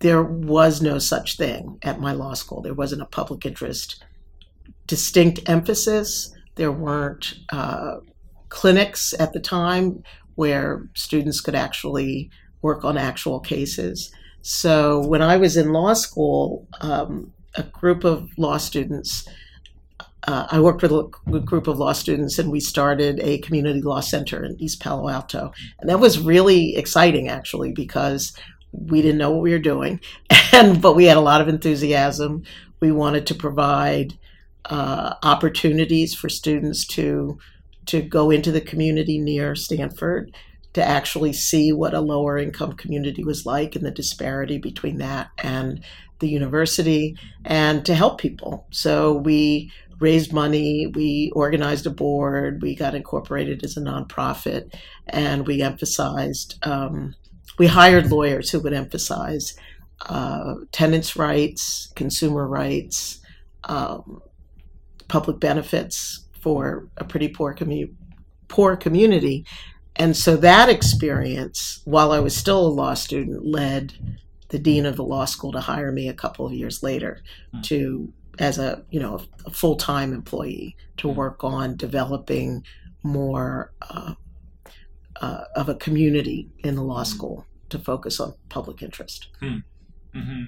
there 0.00 0.22
was 0.22 0.82
no 0.82 0.98
such 0.98 1.36
thing 1.36 1.78
at 1.82 2.00
my 2.00 2.12
law 2.12 2.34
school. 2.34 2.60
There 2.60 2.74
wasn't 2.74 3.02
a 3.02 3.06
public 3.06 3.46
interest 3.46 4.04
distinct 4.92 5.40
emphasis. 5.48 6.34
There 6.56 6.70
weren't 6.70 7.38
uh, 7.50 8.00
clinics 8.50 9.14
at 9.18 9.32
the 9.32 9.40
time 9.40 10.02
where 10.34 10.86
students 10.94 11.40
could 11.40 11.54
actually 11.54 12.30
work 12.60 12.84
on 12.84 12.98
actual 12.98 13.40
cases. 13.40 14.12
So 14.42 15.00
when 15.06 15.22
I 15.22 15.38
was 15.38 15.56
in 15.56 15.72
law 15.72 15.94
school, 15.94 16.68
um, 16.82 17.32
a 17.54 17.62
group 17.62 18.04
of 18.04 18.28
law 18.36 18.58
students, 18.58 19.26
uh, 20.28 20.46
I 20.50 20.60
worked 20.60 20.82
with 20.82 20.92
a 20.92 21.40
group 21.40 21.68
of 21.68 21.78
law 21.78 21.94
students 21.94 22.38
and 22.38 22.52
we 22.52 22.60
started 22.60 23.18
a 23.20 23.38
community 23.38 23.80
law 23.80 24.00
center 24.00 24.44
in 24.44 24.60
East 24.60 24.82
Palo 24.82 25.08
Alto. 25.08 25.54
And 25.80 25.88
that 25.88 26.00
was 26.00 26.18
really 26.18 26.76
exciting 26.76 27.30
actually 27.30 27.72
because 27.72 28.36
we 28.72 29.00
didn't 29.00 29.16
know 29.16 29.30
what 29.30 29.40
we 29.40 29.52
were 29.52 29.58
doing, 29.58 30.00
and 30.52 30.82
but 30.82 30.96
we 30.96 31.06
had 31.06 31.16
a 31.16 31.28
lot 31.30 31.40
of 31.40 31.48
enthusiasm. 31.48 32.42
We 32.80 32.92
wanted 32.92 33.26
to 33.28 33.34
provide 33.34 34.18
uh, 34.66 35.14
opportunities 35.22 36.14
for 36.14 36.28
students 36.28 36.86
to 36.86 37.38
to 37.86 38.00
go 38.00 38.30
into 38.30 38.52
the 38.52 38.60
community 38.60 39.18
near 39.18 39.56
Stanford 39.56 40.32
to 40.72 40.82
actually 40.82 41.32
see 41.32 41.72
what 41.72 41.94
a 41.94 42.00
lower 42.00 42.38
income 42.38 42.72
community 42.74 43.24
was 43.24 43.44
like 43.44 43.76
and 43.76 43.84
the 43.84 43.90
disparity 43.90 44.58
between 44.58 44.98
that 44.98 45.30
and 45.38 45.84
the 46.20 46.28
university 46.28 47.16
and 47.44 47.84
to 47.84 47.94
help 47.94 48.20
people. 48.20 48.66
So 48.70 49.14
we 49.14 49.70
raised 49.98 50.32
money, 50.32 50.86
we 50.86 51.30
organized 51.34 51.86
a 51.86 51.90
board, 51.90 52.62
we 52.62 52.74
got 52.74 52.94
incorporated 52.94 53.64
as 53.64 53.76
a 53.76 53.80
nonprofit, 53.80 54.74
and 55.06 55.46
we 55.46 55.62
emphasized, 55.62 56.58
um, 56.66 57.14
we 57.58 57.66
hired 57.66 58.10
lawyers 58.10 58.50
who 58.50 58.60
would 58.60 58.72
emphasize 58.72 59.54
uh, 60.08 60.54
tenants' 60.72 61.16
rights, 61.16 61.92
consumer 61.94 62.48
rights, 62.48 63.20
um, 63.64 64.20
public 65.08 65.40
benefits 65.40 66.26
for 66.40 66.88
a 66.96 67.04
pretty 67.04 67.28
poor 67.28 67.54
commu- 67.54 67.94
poor 68.48 68.76
community. 68.76 69.44
And 69.96 70.16
so 70.16 70.36
that 70.38 70.68
experience, 70.68 71.80
while 71.84 72.12
I 72.12 72.18
was 72.18 72.34
still 72.34 72.66
a 72.66 72.68
law 72.68 72.94
student, 72.94 73.44
led 73.44 73.94
the 74.48 74.58
dean 74.58 74.86
of 74.86 74.96
the 74.96 75.04
law 75.04 75.24
school 75.24 75.52
to 75.52 75.60
hire 75.60 75.92
me 75.92 76.08
a 76.08 76.14
couple 76.14 76.46
of 76.46 76.52
years 76.52 76.82
later 76.82 77.22
to 77.62 78.12
as 78.38 78.58
a 78.58 78.84
you 78.90 79.00
know 79.00 79.20
a 79.46 79.50
full 79.50 79.76
time 79.76 80.12
employee 80.12 80.76
to 80.98 81.08
work 81.08 81.44
on 81.44 81.76
developing 81.76 82.64
more 83.02 83.72
uh, 83.82 84.14
uh, 85.20 85.44
of 85.56 85.68
a 85.68 85.74
community 85.74 86.50
in 86.64 86.74
the 86.74 86.82
law 86.82 87.02
school 87.02 87.46
to 87.68 87.78
focus 87.78 88.20
on 88.20 88.34
public 88.48 88.82
interest. 88.82 89.28
hmm 90.12 90.44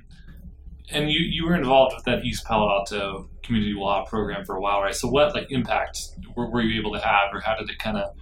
And 0.90 1.10
you, 1.10 1.20
you 1.20 1.46
were 1.46 1.54
involved 1.54 1.94
with 1.96 2.04
that 2.04 2.24
East 2.24 2.44
Palo 2.44 2.68
Alto 2.68 3.28
community 3.42 3.72
law 3.72 4.04
program 4.04 4.44
for 4.44 4.56
a 4.56 4.60
while, 4.60 4.80
right? 4.80 4.94
So 4.94 5.08
what 5.08 5.34
like 5.34 5.50
impact 5.50 5.98
were, 6.36 6.50
were 6.50 6.62
you 6.62 6.78
able 6.78 6.92
to 6.92 7.00
have, 7.00 7.32
or 7.32 7.40
how 7.40 7.56
did 7.56 7.70
it 7.70 7.78
kind 7.78 7.96
of 7.96 8.14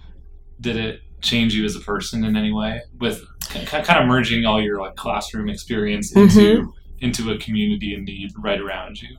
did 0.61 0.77
it 0.77 1.01
change 1.21 1.53
you 1.53 1.65
as 1.65 1.75
a 1.75 1.79
person 1.79 2.23
in 2.23 2.35
any 2.35 2.51
way 2.51 2.81
with 2.99 3.25
kind 3.65 3.99
of 3.99 4.07
merging 4.07 4.45
all 4.45 4.61
your 4.61 4.79
like 4.79 4.95
classroom 4.95 5.49
experience 5.49 6.15
into 6.15 6.39
mm-hmm. 6.39 6.69
into 6.99 7.31
a 7.31 7.37
community 7.37 7.93
in 7.95 8.05
need 8.05 8.31
right 8.37 8.61
around 8.61 9.01
you? 9.01 9.17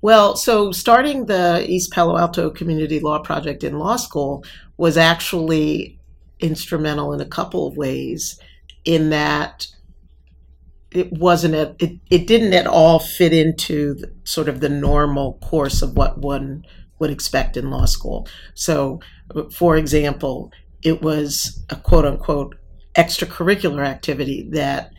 Well, 0.00 0.36
so 0.36 0.72
starting 0.72 1.26
the 1.26 1.64
East 1.68 1.92
Palo 1.92 2.16
Alto 2.16 2.50
Community 2.50 3.00
Law 3.00 3.18
Project 3.18 3.64
in 3.64 3.78
law 3.78 3.96
school 3.96 4.44
was 4.76 4.96
actually 4.96 5.98
instrumental 6.40 7.12
in 7.12 7.20
a 7.20 7.26
couple 7.26 7.66
of 7.66 7.76
ways, 7.76 8.38
in 8.84 9.10
that 9.10 9.66
it 10.96 11.12
wasn't 11.12 11.54
a, 11.54 11.76
it, 11.78 11.98
it 12.10 12.26
didn't 12.26 12.54
at 12.54 12.66
all 12.66 12.98
fit 12.98 13.32
into 13.32 13.94
the, 13.94 14.12
sort 14.24 14.48
of 14.48 14.60
the 14.60 14.68
normal 14.68 15.34
course 15.42 15.82
of 15.82 15.96
what 15.96 16.18
one 16.18 16.64
would 16.98 17.10
expect 17.10 17.56
in 17.56 17.70
law 17.70 17.84
school. 17.84 18.26
So, 18.54 19.00
for 19.52 19.76
example, 19.76 20.50
it 20.82 21.02
was 21.02 21.62
a 21.68 21.76
quote 21.76 22.06
unquote 22.06 22.56
extracurricular 22.94 23.86
activity 23.86 24.48
that 24.52 24.90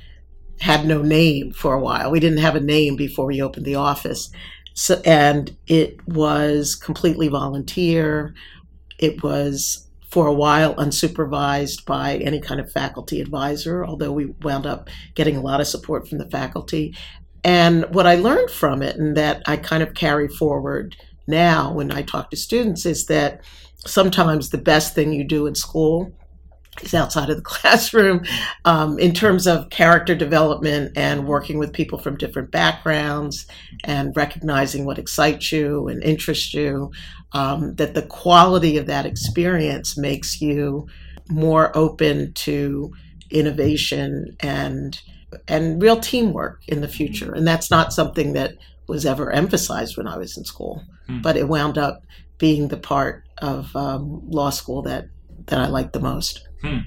had 0.59 0.85
no 0.85 1.01
name 1.01 1.51
for 1.51 1.73
a 1.73 1.81
while. 1.81 2.11
We 2.11 2.19
didn't 2.19 2.39
have 2.39 2.55
a 2.55 2.59
name 2.59 2.95
before 2.95 3.25
we 3.25 3.41
opened 3.41 3.65
the 3.65 3.75
office. 3.75 4.29
So, 4.75 5.01
and 5.03 5.57
it 5.65 6.07
was 6.07 6.75
completely 6.75 7.27
volunteer. 7.27 8.35
It 8.99 9.23
was 9.23 9.86
for 10.09 10.27
a 10.27 10.33
while 10.33 10.75
unsupervised 10.75 11.85
by 11.85 12.17
any 12.17 12.39
kind 12.39 12.59
of 12.59 12.71
faculty 12.71 13.19
advisor, 13.19 13.85
although 13.85 14.11
we 14.11 14.25
wound 14.41 14.65
up 14.65 14.89
getting 15.15 15.35
a 15.35 15.41
lot 15.41 15.59
of 15.59 15.67
support 15.67 16.07
from 16.07 16.17
the 16.17 16.29
faculty. 16.29 16.95
And 17.43 17.85
what 17.93 18.07
I 18.07 18.15
learned 18.15 18.49
from 18.49 18.81
it, 18.81 18.95
and 18.95 19.15
that 19.17 19.41
I 19.45 19.57
kind 19.57 19.83
of 19.83 19.93
carry 19.93 20.27
forward 20.27 20.95
now 21.27 21.73
when 21.73 21.91
I 21.91 22.01
talk 22.01 22.31
to 22.31 22.37
students, 22.37 22.85
is 22.85 23.05
that 23.07 23.41
sometimes 23.85 24.49
the 24.49 24.57
best 24.57 24.95
thing 24.95 25.13
you 25.13 25.23
do 25.23 25.45
in 25.45 25.55
school 25.55 26.11
is 26.83 26.93
outside 26.93 27.29
of 27.29 27.37
the 27.37 27.41
classroom 27.55 28.23
um, 28.65 28.97
in 28.99 29.13
terms 29.13 29.47
of 29.47 29.69
character 29.69 30.15
development 30.15 30.97
and 30.97 31.27
working 31.27 31.57
with 31.57 31.73
people 31.73 31.97
from 31.99 32.17
different 32.17 32.51
backgrounds 32.51 33.45
and 33.83 34.15
recognizing 34.15 34.85
what 34.85 34.97
excites 34.99 35.51
you 35.51 35.87
and 35.87 36.03
interests 36.03 36.53
you. 36.53 36.91
Um, 37.33 37.75
that 37.75 37.93
the 37.93 38.03
quality 38.03 38.77
of 38.77 38.85
that 38.85 39.05
experience 39.05 39.97
makes 39.97 40.41
you 40.41 40.87
more 41.29 41.75
open 41.77 42.31
to 42.33 42.93
innovation 43.29 44.35
and 44.39 44.99
and 45.47 45.81
real 45.81 45.99
teamwork 45.99 46.61
in 46.69 46.79
the 46.79 46.87
future. 46.87 47.33
And 47.33 47.45
that's 47.45 47.69
not 47.69 47.91
something 47.91 48.31
that 48.33 48.53
was 48.87 49.05
ever 49.05 49.29
emphasized 49.31 49.97
when 49.97 50.07
I 50.07 50.17
was 50.17 50.37
in 50.37 50.45
school, 50.45 50.83
Hmm. 51.07 51.21
but 51.21 51.35
it 51.35 51.49
wound 51.49 51.77
up 51.77 52.03
being 52.37 52.69
the 52.69 52.77
part 52.77 53.23
of 53.39 53.75
um, 53.75 54.21
law 54.29 54.49
school 54.49 54.81
that 54.83 55.09
that 55.47 55.59
I 55.59 55.67
liked 55.67 55.93
the 55.93 55.99
most. 55.99 56.46
Hmm. 56.61 56.79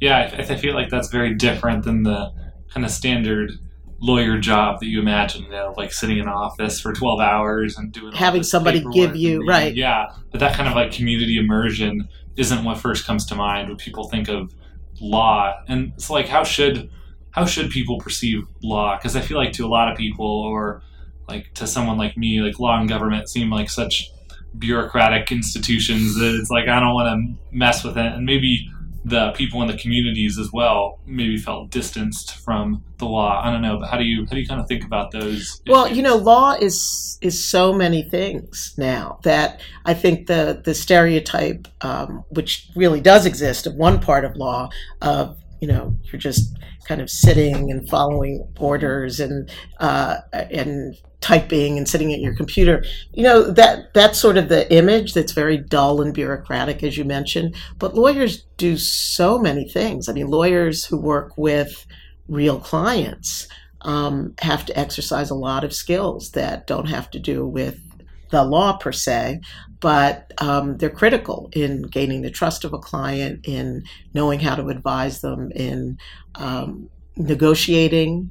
Yeah, 0.00 0.30
I, 0.36 0.42
I 0.42 0.56
feel 0.56 0.74
like 0.74 0.90
that's 0.90 1.08
very 1.08 1.34
different 1.34 1.84
than 1.84 2.02
the 2.02 2.32
kind 2.72 2.84
of 2.84 2.90
standard 2.92 3.52
lawyer 3.98 4.38
job 4.38 4.80
that 4.80 4.86
you 4.86 5.00
imagine, 5.00 5.44
you 5.44 5.50
know, 5.50 5.72
like 5.78 5.90
sitting 5.92 6.18
in 6.18 6.24
an 6.24 6.28
office 6.28 6.78
for 6.80 6.92
12 6.92 7.18
hours 7.20 7.78
and 7.78 7.92
doing 7.92 8.12
Having 8.14 8.42
somebody 8.42 8.84
give 8.92 9.16
you- 9.16 9.38
reading. 9.38 9.46
right. 9.48 9.74
Yeah, 9.74 10.06
but 10.30 10.40
that 10.40 10.54
kind 10.54 10.68
of 10.68 10.74
like 10.74 10.92
community 10.92 11.38
immersion 11.38 12.08
isn't 12.36 12.62
what 12.64 12.76
first 12.76 13.06
comes 13.06 13.24
to 13.26 13.34
mind 13.34 13.68
when 13.68 13.78
people 13.78 14.04
think 14.08 14.28
of 14.28 14.52
law. 15.00 15.54
And 15.68 15.92
it's 15.96 16.10
like, 16.10 16.28
how 16.28 16.44
should 16.44 16.90
how 17.30 17.46
should 17.46 17.70
people 17.70 17.98
perceive 17.98 18.46
law? 18.62 18.96
Because 18.98 19.16
I 19.16 19.20
feel 19.22 19.38
like 19.38 19.52
to 19.52 19.64
a 19.64 19.68
lot 19.68 19.90
of 19.90 19.96
people, 19.96 20.26
or 20.26 20.82
like 21.28 21.52
to 21.54 21.66
someone 21.66 21.96
like 21.98 22.16
me, 22.18 22.40
like 22.40 22.58
law 22.58 22.78
and 22.78 22.88
government 22.88 23.28
seem 23.30 23.50
like 23.50 23.68
such 23.70 24.10
bureaucratic 24.58 25.30
institutions 25.32 26.14
that 26.18 26.34
it's 26.38 26.50
like 26.50 26.68
I 26.68 26.80
don't 26.80 26.94
want 26.94 27.08
to 27.08 27.56
mess 27.56 27.84
with 27.84 27.96
it. 27.98 28.12
And 28.12 28.24
maybe 28.26 28.70
the 29.06 29.30
people 29.36 29.62
in 29.62 29.68
the 29.68 29.76
communities 29.78 30.36
as 30.36 30.52
well 30.52 30.98
maybe 31.06 31.36
felt 31.36 31.70
distanced 31.70 32.32
from 32.38 32.82
the 32.98 33.04
law. 33.04 33.40
I 33.40 33.52
don't 33.52 33.62
know, 33.62 33.78
but 33.78 33.88
how 33.88 33.98
do 33.98 34.04
you 34.04 34.24
how 34.26 34.32
do 34.32 34.40
you 34.40 34.46
kind 34.48 34.60
of 34.60 34.66
think 34.66 34.84
about 34.84 35.12
those? 35.12 35.62
Well, 35.68 35.84
issues? 35.84 35.96
you 35.96 36.02
know, 36.02 36.16
law 36.16 36.54
is 36.54 37.16
is 37.20 37.42
so 37.42 37.72
many 37.72 38.02
things 38.02 38.74
now 38.76 39.20
that 39.22 39.60
I 39.84 39.94
think 39.94 40.26
the 40.26 40.60
the 40.64 40.74
stereotype, 40.74 41.68
um, 41.82 42.24
which 42.30 42.68
really 42.74 43.00
does 43.00 43.26
exist, 43.26 43.68
of 43.68 43.76
one 43.76 44.00
part 44.00 44.24
of 44.24 44.34
law, 44.34 44.70
of 45.00 45.38
you 45.60 45.68
know, 45.68 45.96
you're 46.04 46.20
just 46.20 46.56
kind 46.86 47.00
of 47.00 47.10
sitting 47.10 47.70
and 47.70 47.88
following 47.88 48.46
orders 48.58 49.20
and 49.20 49.50
uh, 49.80 50.18
and 50.32 50.96
typing 51.20 51.76
and 51.76 51.88
sitting 51.88 52.12
at 52.12 52.20
your 52.20 52.34
computer. 52.34 52.84
You 53.12 53.22
know 53.24 53.50
that 53.50 53.92
that's 53.94 54.18
sort 54.18 54.36
of 54.36 54.48
the 54.48 54.72
image 54.72 55.14
that's 55.14 55.32
very 55.32 55.56
dull 55.56 56.00
and 56.00 56.14
bureaucratic, 56.14 56.82
as 56.82 56.96
you 56.96 57.04
mentioned. 57.04 57.56
But 57.78 57.94
lawyers 57.94 58.44
do 58.56 58.76
so 58.76 59.38
many 59.38 59.68
things. 59.68 60.08
I 60.08 60.12
mean, 60.12 60.28
lawyers 60.28 60.84
who 60.84 60.98
work 60.98 61.32
with 61.36 61.86
real 62.28 62.60
clients 62.60 63.48
um, 63.82 64.34
have 64.40 64.66
to 64.66 64.78
exercise 64.78 65.30
a 65.30 65.34
lot 65.34 65.64
of 65.64 65.72
skills 65.72 66.32
that 66.32 66.66
don't 66.66 66.88
have 66.88 67.10
to 67.12 67.18
do 67.18 67.46
with 67.46 67.80
the 68.30 68.44
law 68.44 68.76
per 68.76 68.92
se, 68.92 69.40
but 69.80 70.32
um, 70.38 70.76
they're 70.78 70.90
critical 70.90 71.48
in 71.52 71.82
gaining 71.82 72.22
the 72.22 72.30
trust 72.30 72.64
of 72.64 72.72
a 72.72 72.78
client, 72.78 73.46
in 73.46 73.84
knowing 74.14 74.40
how 74.40 74.54
to 74.54 74.68
advise 74.68 75.20
them, 75.20 75.50
in 75.52 75.98
um, 76.34 76.88
negotiating 77.16 78.30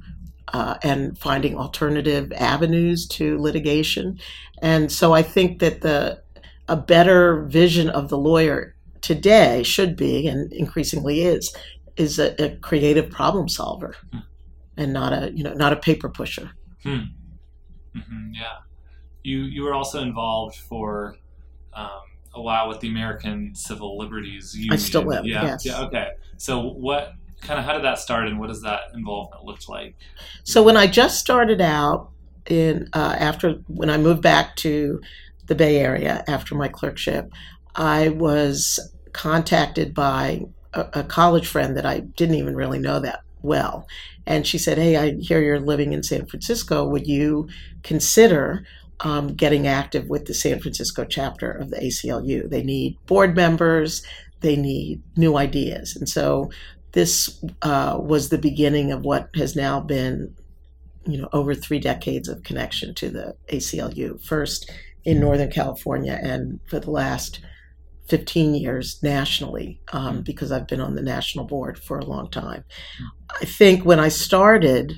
uh, 0.53 0.75
and 0.83 1.17
finding 1.17 1.57
alternative 1.57 2.31
avenues 2.33 3.07
to 3.07 3.37
litigation. 3.39 4.19
And 4.61 4.91
so 4.91 5.13
I 5.13 5.21
think 5.21 5.59
that 5.59 5.81
the 5.81 6.23
a 6.67 6.75
better 6.75 7.43
vision 7.43 7.89
of 7.89 8.09
the 8.09 8.17
lawyer 8.17 8.75
today 9.01 9.61
should 9.63 9.95
be, 9.95 10.27
and 10.27 10.51
increasingly 10.51 11.21
is, 11.21 11.55
is 11.95 12.17
a, 12.17 12.43
a 12.43 12.55
creative 12.57 13.09
problem 13.11 13.47
solver, 13.47 13.95
and 14.77 14.91
not 14.91 15.13
a 15.13 15.31
you 15.33 15.43
know 15.43 15.53
not 15.53 15.73
a 15.73 15.77
paper 15.77 16.09
pusher. 16.09 16.51
hmm 17.93 18.31
yeah, 18.33 18.57
you 19.25 19.43
you 19.43 19.63
were 19.63 19.73
also 19.73 20.01
involved 20.01 20.55
for 20.55 21.15
um, 21.73 21.89
a 22.33 22.41
while 22.41 22.67
with 22.67 22.79
the 22.79 22.87
American 22.87 23.53
Civil 23.55 23.97
Liberties 23.97 24.53
Union. 24.55 24.73
I 24.73 24.75
still 24.77 25.11
am, 25.11 25.25
Yeah, 25.25 25.43
yes. 25.43 25.65
yeah. 25.65 25.81
Okay. 25.81 26.09
So 26.37 26.61
what 26.61 27.13
kind 27.41 27.59
of 27.59 27.65
how 27.65 27.73
did 27.73 27.83
that 27.83 27.99
start, 27.99 28.27
and 28.27 28.39
what 28.39 28.47
does 28.47 28.61
that 28.61 28.81
involvement 28.93 29.43
look 29.43 29.67
like? 29.67 29.95
So 30.43 30.61
when 30.63 30.77
I 30.77 30.87
just 30.87 31.19
started 31.19 31.61
out 31.61 32.11
in 32.47 32.89
uh, 32.93 33.15
after 33.19 33.53
when 33.67 33.89
I 33.89 33.97
moved 33.97 34.21
back 34.21 34.55
to 34.57 35.01
the 35.47 35.55
Bay 35.55 35.77
Area 35.79 36.23
after 36.27 36.55
my 36.55 36.67
clerkship, 36.67 37.31
I 37.75 38.09
was 38.09 38.79
contacted 39.13 39.93
by 39.93 40.41
a, 40.73 40.87
a 40.93 41.03
college 41.03 41.47
friend 41.47 41.77
that 41.77 41.85
I 41.85 41.99
didn't 42.01 42.35
even 42.35 42.55
really 42.55 42.79
know 42.79 42.99
that 42.99 43.21
well. 43.41 43.87
And 44.27 44.45
she 44.45 44.57
said, 44.57 44.77
Hey, 44.77 44.97
I 44.97 45.13
hear 45.19 45.41
you're 45.41 45.59
living 45.59 45.93
in 45.93 46.03
San 46.03 46.25
Francisco. 46.25 46.87
Would 46.87 47.07
you 47.07 47.47
consider 47.83 48.65
um, 49.01 49.33
getting 49.35 49.67
active 49.67 50.07
with 50.09 50.25
the 50.25 50.33
San 50.33 50.59
Francisco 50.59 51.05
chapter 51.05 51.51
of 51.51 51.69
the 51.69 51.77
ACLU? 51.77 52.49
They 52.49 52.63
need 52.63 52.97
board 53.05 53.35
members, 53.35 54.03
they 54.41 54.55
need 54.55 55.01
new 55.15 55.37
ideas. 55.37 55.95
And 55.95 56.07
so 56.07 56.49
this 56.91 57.43
uh, 57.61 57.97
was 57.99 58.29
the 58.29 58.37
beginning 58.37 58.91
of 58.91 59.03
what 59.03 59.29
has 59.35 59.55
now 59.55 59.79
been, 59.79 60.33
you 61.05 61.17
know, 61.17 61.29
over 61.33 61.53
three 61.53 61.79
decades 61.79 62.29
of 62.29 62.43
connection 62.43 62.95
to 62.95 63.09
the 63.09 63.35
ACLU. 63.51 64.23
First 64.23 64.71
in 65.03 65.19
Northern 65.19 65.51
California, 65.51 66.19
and 66.21 66.59
for 66.67 66.79
the 66.79 66.89
last 66.89 67.39
15 68.07 68.55
years 68.55 69.01
nationally, 69.01 69.79
um, 69.93 70.21
because 70.21 70.51
I've 70.51 70.67
been 70.67 70.81
on 70.81 70.95
the 70.95 71.01
national 71.01 71.45
board 71.45 71.77
for 71.77 71.97
a 71.97 72.05
long 72.05 72.29
time. 72.29 72.63
I 73.41 73.45
think 73.45 73.83
when 73.83 73.99
I 73.99 74.09
started, 74.09 74.93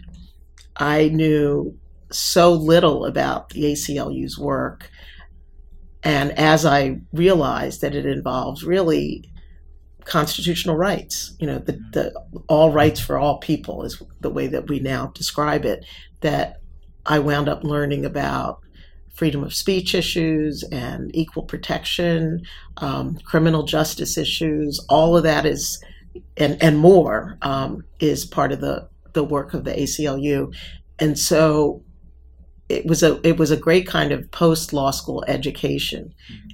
I 0.77 1.10
knew 1.10 1.77
so 2.12 2.54
little 2.54 3.06
about 3.06 3.50
the 3.50 3.64
ACLU's 3.64 4.38
work. 4.38 4.90
And 6.04 6.32
as 6.38 6.66
I 6.66 7.02
realized 7.12 7.82
that 7.82 7.96
it 7.96 8.06
involves 8.06 8.64
really 8.64 9.30
constitutional 10.06 10.78
rights, 10.78 11.36
you 11.40 11.48
know, 11.48 11.60
the, 11.60 11.74
the 11.92 12.14
all 12.48 12.72
rights 12.72 13.00
for 13.00 13.18
all 13.18 13.40
people 13.40 13.84
is 13.84 14.02
the 14.22 14.30
way 14.30 14.48
that 14.48 14.70
we 14.70 14.80
now 14.80 15.08
describe 15.08 15.66
it, 15.66 15.86
that 16.22 16.62
I 17.06 17.20
wound 17.20 17.50
up 17.50 17.64
learning 17.64 18.06
about 18.06 18.62
freedom 19.14 19.44
of 19.44 19.54
speech 19.54 19.96
issues 19.96 20.64
and 20.72 21.14
equal 21.16 21.44
protection, 21.44 22.44
um, 22.78 23.18
criminal 23.26 23.64
justice 23.64 24.18
issues. 24.18 24.80
All 24.90 25.18
of 25.18 25.24
that 25.24 25.46
is, 25.46 25.84
and, 26.38 26.62
and 26.62 26.78
more, 26.78 27.38
um, 27.42 27.84
is 28.00 28.26
part 28.26 28.52
of 28.52 28.62
the, 28.62 28.88
the 29.14 29.24
work 29.24 29.54
of 29.54 29.64
the 29.64 29.74
ACLU. 29.74 30.54
And 31.00 31.18
so 31.18 31.84
it 32.70 32.86
was 32.86 33.04
a 33.04 33.20
it 33.26 33.38
was 33.38 33.52
a 33.52 33.58
great 33.58 33.88
kind 33.88 34.12
of 34.12 34.30
post 34.32 34.74
law 34.74 34.92
school 34.92 35.24
education 35.28 36.14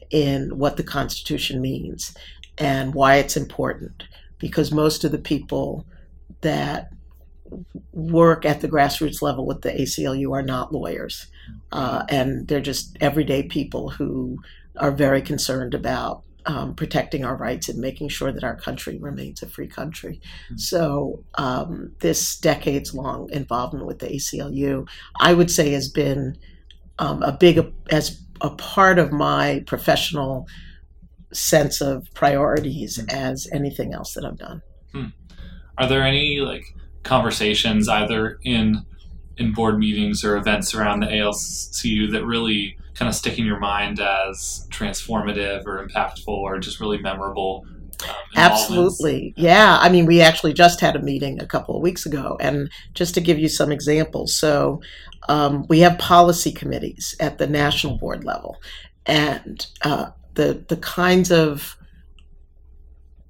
in 0.10 0.58
what 0.58 0.78
the 0.78 0.84
Constitution 0.84 1.62
means 1.62 2.16
and 2.58 2.94
why 2.94 3.16
it's 3.16 3.38
important. 3.38 4.04
Because 4.38 4.72
most 4.72 5.04
of 5.04 5.12
the 5.12 5.18
people 5.18 5.86
that 6.42 6.92
work 7.94 8.46
at 8.46 8.62
the 8.62 8.68
grassroots 8.68 9.22
level 9.22 9.46
with 9.46 9.62
the 9.62 9.72
ACLU 9.72 10.32
are 10.34 10.42
not 10.42 10.74
lawyers, 10.74 11.28
uh, 11.72 12.04
and 12.10 12.48
they're 12.48 12.62
just 12.62 12.98
everyday 13.00 13.44
people 13.44 13.90
who 13.90 14.38
are 14.78 14.92
very 14.92 15.22
concerned 15.22 15.74
about 15.74 16.24
um, 16.46 16.76
protecting 16.76 17.24
our 17.24 17.36
rights 17.36 17.70
and 17.70 17.80
making 17.80 18.10
sure 18.10 18.32
that 18.32 18.44
our 18.44 18.56
country 18.56 18.98
remains 19.00 19.42
a 19.42 19.48
free 19.48 19.68
country. 19.68 20.20
Mm-hmm. 20.46 20.58
So, 20.58 21.24
um, 21.36 21.94
this 22.00 22.38
decades 22.38 22.94
long 22.94 23.30
involvement 23.32 23.86
with 23.86 24.00
the 24.00 24.08
ACLU, 24.08 24.88
I 25.20 25.34
would 25.34 25.50
say, 25.50 25.72
has 25.72 25.90
been 25.90 26.38
um, 27.00 27.24
a 27.24 27.32
big, 27.32 27.60
as 27.90 28.22
a 28.42 28.50
part 28.52 29.00
of 29.00 29.12
my 29.12 29.64
professional 29.66 30.48
sense 31.32 31.82
of 31.82 32.08
priorities 32.14 32.98
mm-hmm. 32.98 33.16
as 33.16 33.48
anything 33.52 33.94
else 33.94 34.14
that 34.14 34.26
I've 34.26 34.38
done. 34.38 34.62
Hmm. 34.92 35.06
Are 35.78 35.88
there 35.88 36.04
any 36.04 36.40
like 36.40 36.64
conversations 37.04 37.90
either 37.90 38.40
in 38.44 38.86
in 39.38 39.52
board 39.52 39.80
meetings 39.80 40.24
or 40.24 40.38
events 40.38 40.76
around 40.76 41.00
the 41.00 41.08
ACLU 41.08 42.12
that 42.12 42.24
really 42.24 42.78
kind 42.96 43.10
of 43.10 43.16
stick 43.16 43.40
in 43.40 43.46
your 43.46 43.60
mind 43.60 44.00
as 44.00 44.68
transformative 44.70 45.66
or 45.66 45.86
impactful 45.86 46.28
or 46.28 46.60
just 46.60 46.80
really 46.80 47.00
memorable? 47.00 47.66
Um, 48.04 48.16
Absolutely. 48.36 49.34
Yeah. 49.38 49.78
I 49.80 49.90
mean, 49.90 50.06
we 50.06 50.22
actually 50.22 50.54
just 50.54 50.80
had 50.80 50.96
a 50.96 51.02
meeting 51.02 51.42
a 51.42 51.46
couple 51.46 51.76
of 51.76 51.82
weeks 51.82 52.06
ago. 52.06 52.38
And 52.40 52.70
just 52.94 53.14
to 53.16 53.22
give 53.22 53.40
you 53.40 53.48
some 53.48 53.72
examples, 53.72 54.36
so 54.36 54.82
um, 55.30 55.66
we 55.70 55.80
have 55.80 55.98
policy 56.00 56.52
committees 56.52 57.16
at 57.20 57.38
the 57.38 57.48
national 57.48 57.98
board 57.98 58.24
level. 58.24 58.58
And 59.06 59.66
uh, 59.84 60.12
the, 60.34 60.64
the 60.68 60.78
kinds 60.78 61.32
of 61.32 61.78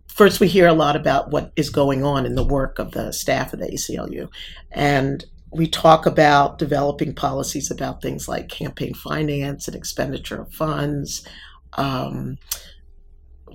first 0.07 0.39
we 0.39 0.47
hear 0.47 0.67
a 0.67 0.73
lot 0.73 0.95
about 0.95 1.31
what 1.31 1.51
is 1.55 1.71
going 1.71 2.03
on 2.03 2.25
in 2.25 2.35
the 2.35 2.45
work 2.45 2.77
of 2.77 2.91
the 2.91 3.11
staff 3.11 3.53
of 3.53 3.59
the 3.59 3.67
ACLU. 3.67 4.29
And 4.71 5.25
we 5.55 5.67
talk 5.67 6.05
about 6.05 6.57
developing 6.57 7.13
policies 7.13 7.69
about 7.69 8.01
things 8.01 8.27
like 8.27 8.49
campaign 8.49 8.93
finance 8.93 9.67
and 9.67 9.75
expenditure 9.75 10.41
of 10.41 10.53
funds. 10.53 11.27
Um, 11.73 12.37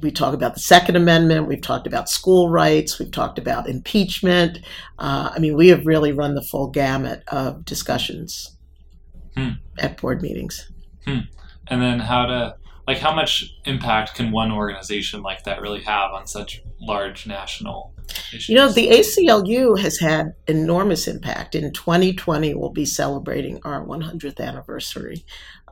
we 0.01 0.11
talk 0.11 0.35
about 0.35 0.55
the 0.55 0.61
Second 0.61 0.97
Amendment. 0.97 1.49
We've 1.49 1.61
talked 1.61 1.87
about 1.87 2.09
school 2.09 2.49
rights. 2.49 2.99
We've 2.99 3.11
talked 3.11 3.39
about 3.39 3.69
impeachment. 3.69 4.59
Uh, 4.99 5.31
I 5.35 5.39
mean, 5.39 5.57
we 5.57 5.69
have 5.69 5.87
really 5.87 6.13
run 6.13 6.35
the 6.35 6.43
full 6.43 6.71
gamut 6.71 7.25
of 7.29 7.65
discussions 7.65 8.57
hmm. 9.37 9.51
at 9.79 10.01
board 10.01 10.23
meetings. 10.23 10.71
Hmm. 11.05 11.21
And 11.67 11.83
then 11.83 11.99
how 11.99 12.27
to 12.27 12.57
like 12.89 12.99
how 12.99 13.15
much 13.15 13.55
impact 13.67 14.15
can 14.15 14.31
one 14.31 14.51
organization 14.51 15.23
like 15.23 15.45
that 15.45 15.61
really 15.61 15.83
have 15.83 16.13
on 16.13 16.27
such 16.27 16.63
large 16.81 17.27
national 17.27 17.93
issues? 18.33 18.49
You 18.49 18.55
know, 18.55 18.73
the 18.73 18.89
ACLU 18.89 19.79
has 19.79 19.99
had 19.99 20.33
enormous 20.47 21.07
impact. 21.07 21.55
In 21.55 21.71
2020, 21.75 22.55
we'll 22.55 22.71
be 22.71 22.87
celebrating 22.87 23.61
our 23.63 23.85
100th 23.85 24.41
anniversary 24.41 25.23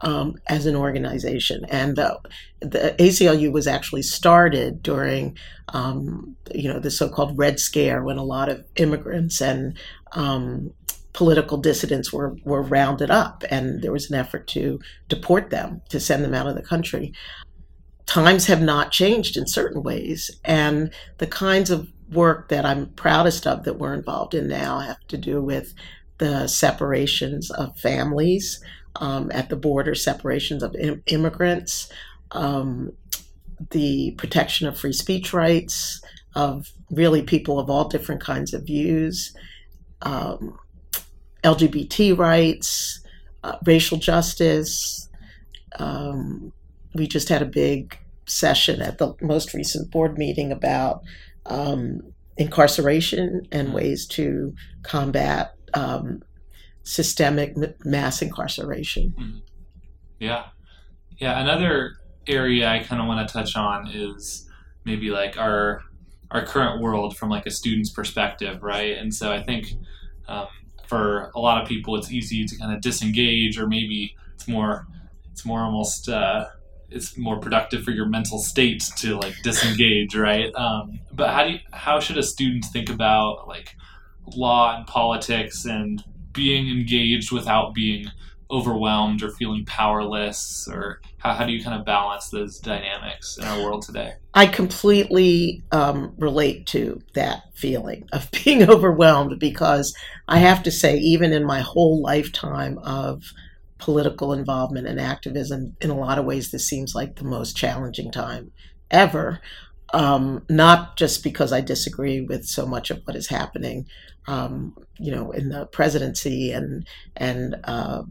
um, 0.03 0.35
as 0.51 0.67
an 0.67 0.77
organization, 0.77 1.65
and 1.71 1.97
the, 1.97 2.21
the 2.61 2.95
ACLU 2.99 3.51
was 3.51 3.67
actually 3.67 4.03
started 4.03 4.83
during, 4.83 5.39
um, 5.69 6.37
you 6.55 6.71
know, 6.71 6.79
the 6.79 6.91
so-called 6.91 7.39
Red 7.39 7.59
Scare 7.59 8.05
when 8.05 8.19
a 8.19 8.25
lot 8.25 8.51
of 8.51 8.63
immigrants 8.77 9.41
and 9.41 9.79
um, 10.13 10.71
political 11.17 11.57
dissidents 11.57 12.13
were, 12.13 12.37
were 12.45 12.61
rounded 12.61 13.11
up 13.11 13.43
and 13.51 13.83
there 13.83 13.91
was 13.91 14.11
an 14.11 14.15
effort 14.15 14.47
to 14.47 14.79
deport 15.09 15.49
them, 15.49 15.81
to 15.89 15.99
send 15.99 16.23
them 16.23 16.35
out 16.35 16.47
of 16.47 16.55
the 16.55 16.63
country. 16.63 17.11
Times 18.05 18.47
have 18.47 18.61
not 18.61 18.93
changed 18.93 19.37
in 19.37 19.47
certain 19.47 19.83
ways, 19.83 20.31
and 20.45 20.93
the 21.17 21.27
kinds 21.27 21.71
of 21.71 21.91
work 22.13 22.51
that 22.51 22.67
I'm 22.67 22.91
proudest 22.91 23.47
of 23.47 23.65
that 23.65 23.79
we're 23.79 23.95
involved 23.95 24.35
in 24.35 24.47
now 24.47 24.79
have 24.79 25.05
to 25.09 25.17
do 25.17 25.43
with 25.43 25.75
the 26.19 26.47
separations 26.47 27.51
of 27.51 27.77
families 27.79 28.63
um, 28.97 29.31
at 29.33 29.49
the 29.49 29.57
border, 29.57 29.95
separations 29.95 30.63
of 30.63 30.77
Im- 30.77 31.03
immigrants, 31.07 31.91
um, 32.33 32.93
the 33.71 34.13
protection 34.19 34.69
of 34.69 34.79
free 34.79 34.93
speech 34.93 35.33
rights 35.33 36.01
of 36.35 36.71
really 36.91 37.23
people 37.23 37.59
of 37.59 37.71
all 37.71 37.89
different 37.89 38.21
kinds 38.21 38.53
of 38.53 38.65
views, 38.65 39.35
um, 40.03 40.59
LGBT 41.47 42.19
rights, 42.19 43.01
uh, 43.45 43.57
racial 43.65 43.99
justice. 43.99 45.09
Um, 45.79 46.53
we 46.95 47.07
just 47.07 47.29
had 47.29 47.43
a 47.43 47.47
big 47.47 47.97
session 48.27 48.83
at 48.83 48.99
the 48.99 49.15
most 49.21 49.55
recent 49.55 49.91
board 49.91 50.19
meeting 50.19 50.51
about 50.51 51.03
um, 51.47 52.01
incarceration 52.37 53.47
and 53.53 53.73
ways 53.73 54.07
to 54.09 54.53
combat 54.83 55.55
um, 55.75 56.23
systemic 56.83 57.55
mass 57.85 58.23
incarceration. 58.23 59.15
Mm-hmm. 59.19 59.39
Yeah. 60.19 60.47
Yeah. 61.19 61.41
Another 61.41 61.93
area 62.27 62.69
I 62.69 62.81
kind 62.81 63.01
of 63.01 63.07
want 63.07 63.29
to 63.29 63.33
touch 63.33 63.55
on 63.55 63.89
is 63.93 64.49
maybe 64.85 65.11
like 65.11 65.39
our 65.39 65.83
our 66.33 66.45
current 66.45 66.83
world 66.83 67.17
from 67.17 67.29
like 67.29 67.47
a 67.47 67.51
student's 67.53 67.91
perspective, 67.91 68.63
right? 68.63 68.99
And 68.99 69.15
so 69.15 69.31
I 69.31 69.45
think 69.45 69.69
um, 70.27 70.49
for 70.87 71.31
a 71.35 71.41
lot 71.41 71.61
of 71.61 71.69
people, 71.69 71.97
it's 71.97 72.11
easy 72.11 72.45
to 72.45 72.57
kind 72.57 72.75
of 72.75 72.81
disengage, 72.81 73.59
or 73.59 73.67
maybe 73.67 74.17
it's 74.35 74.49
more, 74.49 74.87
it's 75.33 75.45
more 75.45 75.61
almost, 75.61 76.09
uh, 76.09 76.47
it's 76.91 77.17
more 77.19 77.39
productive 77.41 77.83
for 77.83 77.91
your 77.91 78.07
mental 78.07 78.39
state 78.39 78.85
to 78.99 79.17
like 79.19 79.35
disengage, 79.43 80.15
right? 80.17 80.55
Um, 80.55 81.01
but 81.13 81.31
how 81.31 81.45
do 81.45 81.53
you, 81.53 81.59
how 81.73 82.01
should 82.01 82.19
a 82.19 82.23
student 82.23 82.65
think 82.67 82.89
about 82.91 83.49
like 83.49 83.75
law 84.35 84.77
and 84.77 84.87
politics 84.87 85.65
and 85.65 86.03
being 86.33 86.69
engaged 86.69 87.33
without 87.33 87.75
being 87.75 88.07
overwhelmed 88.51 89.23
or 89.23 89.31
feeling 89.31 89.65
powerless 89.65 90.69
or 90.71 91.01
how, 91.19 91.35
how 91.35 91.45
do 91.45 91.53
you 91.53 91.63
kind 91.63 91.79
of 91.79 91.85
balance 91.85 92.29
those 92.31 92.59
dynamics 92.59 93.39
in 93.39 93.45
our 93.45 93.63
world 93.63 93.83
today? 93.83 94.13
I 94.35 94.47
completely 94.47 95.65
um, 95.73 96.15
relate 96.17 96.67
to 96.69 97.03
that 97.15 97.43
feeling 97.55 98.09
of 98.13 98.31
being 98.45 98.69
overwhelmed 98.69 99.39
because 99.39 99.95
i 100.29 100.39
have 100.39 100.63
to 100.63 100.71
say 100.71 100.97
even 100.99 101.33
in 101.33 101.45
my 101.45 101.61
whole 101.61 102.03
lifetime 102.03 102.79
of 102.79 103.23
political 103.79 104.33
involvement 104.33 104.87
and 104.87 105.01
activism 105.01 105.77
in 105.81 105.91
a 105.91 105.99
lot 105.99 106.19
of 106.19 106.25
ways 106.25 106.51
this 106.51 106.69
seems 106.69 106.95
like 106.95 107.17
the 107.17 107.25
most 107.25 107.57
challenging 107.57 108.11
time 108.11 108.53
ever. 108.91 109.41
Um, 109.93 110.45
not 110.49 110.97
just 110.97 111.23
because 111.23 111.53
i 111.53 111.61
disagree 111.61 112.21
with 112.21 112.45
so 112.45 112.67
much 112.67 112.91
of 112.91 113.03
what 113.05 113.15
is 113.15 113.29
happening 113.29 113.87
um, 114.27 114.77
you 114.99 115.13
know, 115.13 115.31
in 115.31 115.49
the 115.49 115.67
presidency 115.67 116.53
and 116.53 116.87
and 117.17 117.57
uh, 117.65 118.03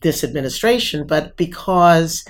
this 0.00 0.24
administration, 0.24 1.06
but 1.06 1.36
because 1.36 2.24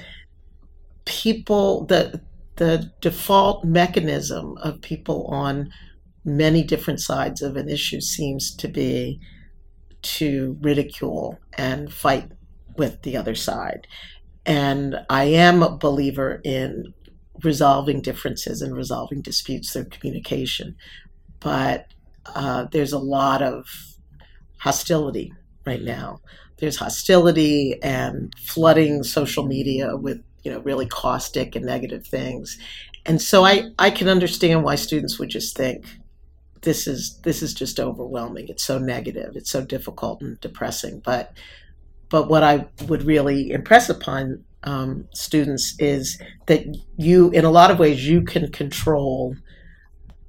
people 1.04 1.84
the 1.86 2.20
the 2.56 2.90
default 3.00 3.64
mechanism 3.64 4.56
of 4.58 4.80
people 4.80 5.26
on 5.26 5.70
many 6.24 6.62
different 6.62 7.00
sides 7.00 7.42
of 7.42 7.56
an 7.56 7.68
issue 7.68 8.00
seems 8.00 8.54
to 8.54 8.68
be 8.68 9.20
to 10.02 10.56
ridicule 10.60 11.38
and 11.58 11.92
fight 11.92 12.30
with 12.76 13.02
the 13.02 13.16
other 13.16 13.34
side. 13.34 13.86
And 14.46 14.96
I 15.08 15.24
am 15.24 15.62
a 15.62 15.76
believer 15.76 16.40
in 16.44 16.94
resolving 17.42 18.00
differences 18.00 18.62
and 18.62 18.76
resolving 18.76 19.22
disputes 19.22 19.72
through 19.72 19.86
communication. 19.86 20.76
But 21.40 21.86
uh, 22.26 22.66
there's 22.70 22.92
a 22.92 22.98
lot 22.98 23.42
of 23.42 23.66
hostility 24.58 25.32
right 25.66 25.82
now. 25.82 26.20
There's 26.58 26.76
hostility 26.76 27.80
and 27.82 28.32
flooding 28.38 29.02
social 29.02 29.46
media 29.46 29.96
with 29.96 30.22
you 30.42 30.52
know 30.52 30.60
really 30.60 30.86
caustic 30.86 31.56
and 31.56 31.64
negative 31.64 32.06
things, 32.06 32.58
and 33.06 33.20
so 33.20 33.44
I 33.44 33.70
I 33.78 33.90
can 33.90 34.08
understand 34.08 34.62
why 34.62 34.76
students 34.76 35.18
would 35.18 35.30
just 35.30 35.56
think 35.56 35.84
this 36.64 36.86
is 36.86 37.18
this 37.22 37.42
is 37.42 37.54
just 37.54 37.78
overwhelming. 37.78 38.48
It's 38.48 38.64
so 38.64 38.78
negative. 38.78 39.36
It's 39.36 39.50
so 39.50 39.64
difficult 39.64 40.20
and 40.22 40.40
depressing. 40.40 41.00
But 41.04 41.32
but 42.08 42.28
what 42.28 42.42
I 42.42 42.66
would 42.88 43.04
really 43.04 43.50
impress 43.50 43.88
upon 43.88 44.44
um, 44.64 45.06
students 45.12 45.74
is 45.78 46.20
that 46.46 46.64
you, 46.96 47.30
in 47.30 47.44
a 47.44 47.50
lot 47.50 47.70
of 47.70 47.78
ways, 47.78 48.06
you 48.08 48.22
can 48.22 48.50
control 48.50 49.36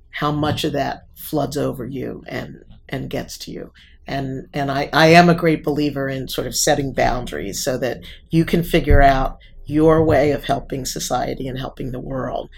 how 0.10 0.32
much 0.32 0.64
of 0.64 0.74
that 0.74 1.08
floods 1.16 1.58
over 1.58 1.86
you 1.86 2.24
and 2.28 2.64
and 2.90 3.10
gets 3.10 3.38
to 3.40 3.52
you. 3.52 3.72
And 4.08 4.48
and 4.54 4.72
I, 4.72 4.90
I 4.94 5.08
am 5.08 5.30
a 5.30 5.36
great 5.36 5.64
believer 5.64 6.08
in 6.08 6.28
sort 6.28 6.48
of 6.48 6.56
setting 6.56 6.94
boundaries 6.94 7.64
so 7.64 7.78
that 7.80 8.04
you 8.30 8.46
can 8.46 8.64
figure 8.64 9.02
out 9.02 9.40
your 9.66 10.04
way 10.04 10.32
of 10.32 10.44
helping 10.44 10.86
society 10.86 11.48
and 11.48 11.58
helping 11.58 11.92
the 11.92 12.00
world 12.00 12.50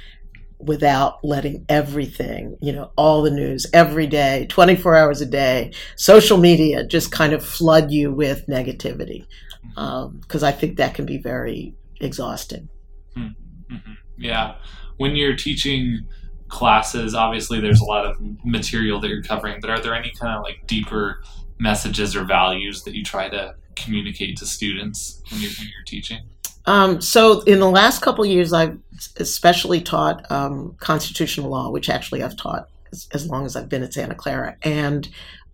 without 0.59 1.23
letting 1.23 1.65
everything, 1.69 2.57
you 2.61 2.73
know, 2.73 2.91
all 2.95 3.21
the 3.21 3.31
news 3.31 3.65
every 3.73 4.07
day, 4.07 4.45
24 4.49 4.95
hours 4.95 5.21
a 5.21 5.25
day, 5.25 5.71
social 5.95 6.37
media 6.37 6.85
just 6.85 7.11
kind 7.11 7.33
of 7.33 7.45
flood 7.45 7.91
you 7.91 8.11
with 8.11 8.45
negativity. 8.47 9.25
Because 9.75 10.43
um, 10.43 10.47
I 10.47 10.51
think 10.51 10.77
that 10.77 10.95
can 10.95 11.05
be 11.05 11.17
very 11.17 11.75
exhausting. 12.01 12.69
Mm-hmm. 13.15 13.93
Yeah. 14.17 14.55
When 14.97 15.15
you're 15.15 15.35
teaching 15.35 16.07
classes, 16.49 17.13
obviously 17.13 17.59
there's 17.59 17.81
a 17.81 17.85
lot 17.85 18.05
of 18.05 18.17
material 18.43 18.99
that 19.01 19.09
you're 19.09 19.23
covering, 19.23 19.59
but 19.61 19.69
are 19.69 19.79
there 19.79 19.93
any 19.93 20.11
kind 20.11 20.35
of 20.35 20.43
like 20.43 20.65
deeper 20.67 21.21
messages 21.59 22.15
or 22.15 22.23
values 22.23 22.83
that 22.83 22.95
you 22.95 23.03
try 23.03 23.29
to 23.29 23.55
communicate 23.75 24.37
to 24.37 24.45
students 24.45 25.21
when 25.31 25.41
you're, 25.41 25.51
when 25.59 25.67
you're 25.67 25.85
teaching? 25.85 26.19
Um, 26.65 26.99
so 26.99 27.41
in 27.41 27.59
the 27.59 27.69
last 27.69 28.01
couple 28.01 28.25
years, 28.25 28.51
I've 28.51 28.77
especially 29.17 29.81
taught 29.81 30.29
um, 30.29 30.75
constitutional 30.79 31.49
law, 31.49 31.69
which 31.69 31.89
actually 31.89 32.23
I've 32.23 32.35
taught 32.35 32.67
as, 32.91 33.07
as, 33.13 33.27
long 33.27 33.45
as 33.45 33.55
I've 33.55 33.69
been 33.69 33.83
at 33.83 33.93
Santa 33.93 34.15
Clara, 34.15 34.57
and 34.63 35.07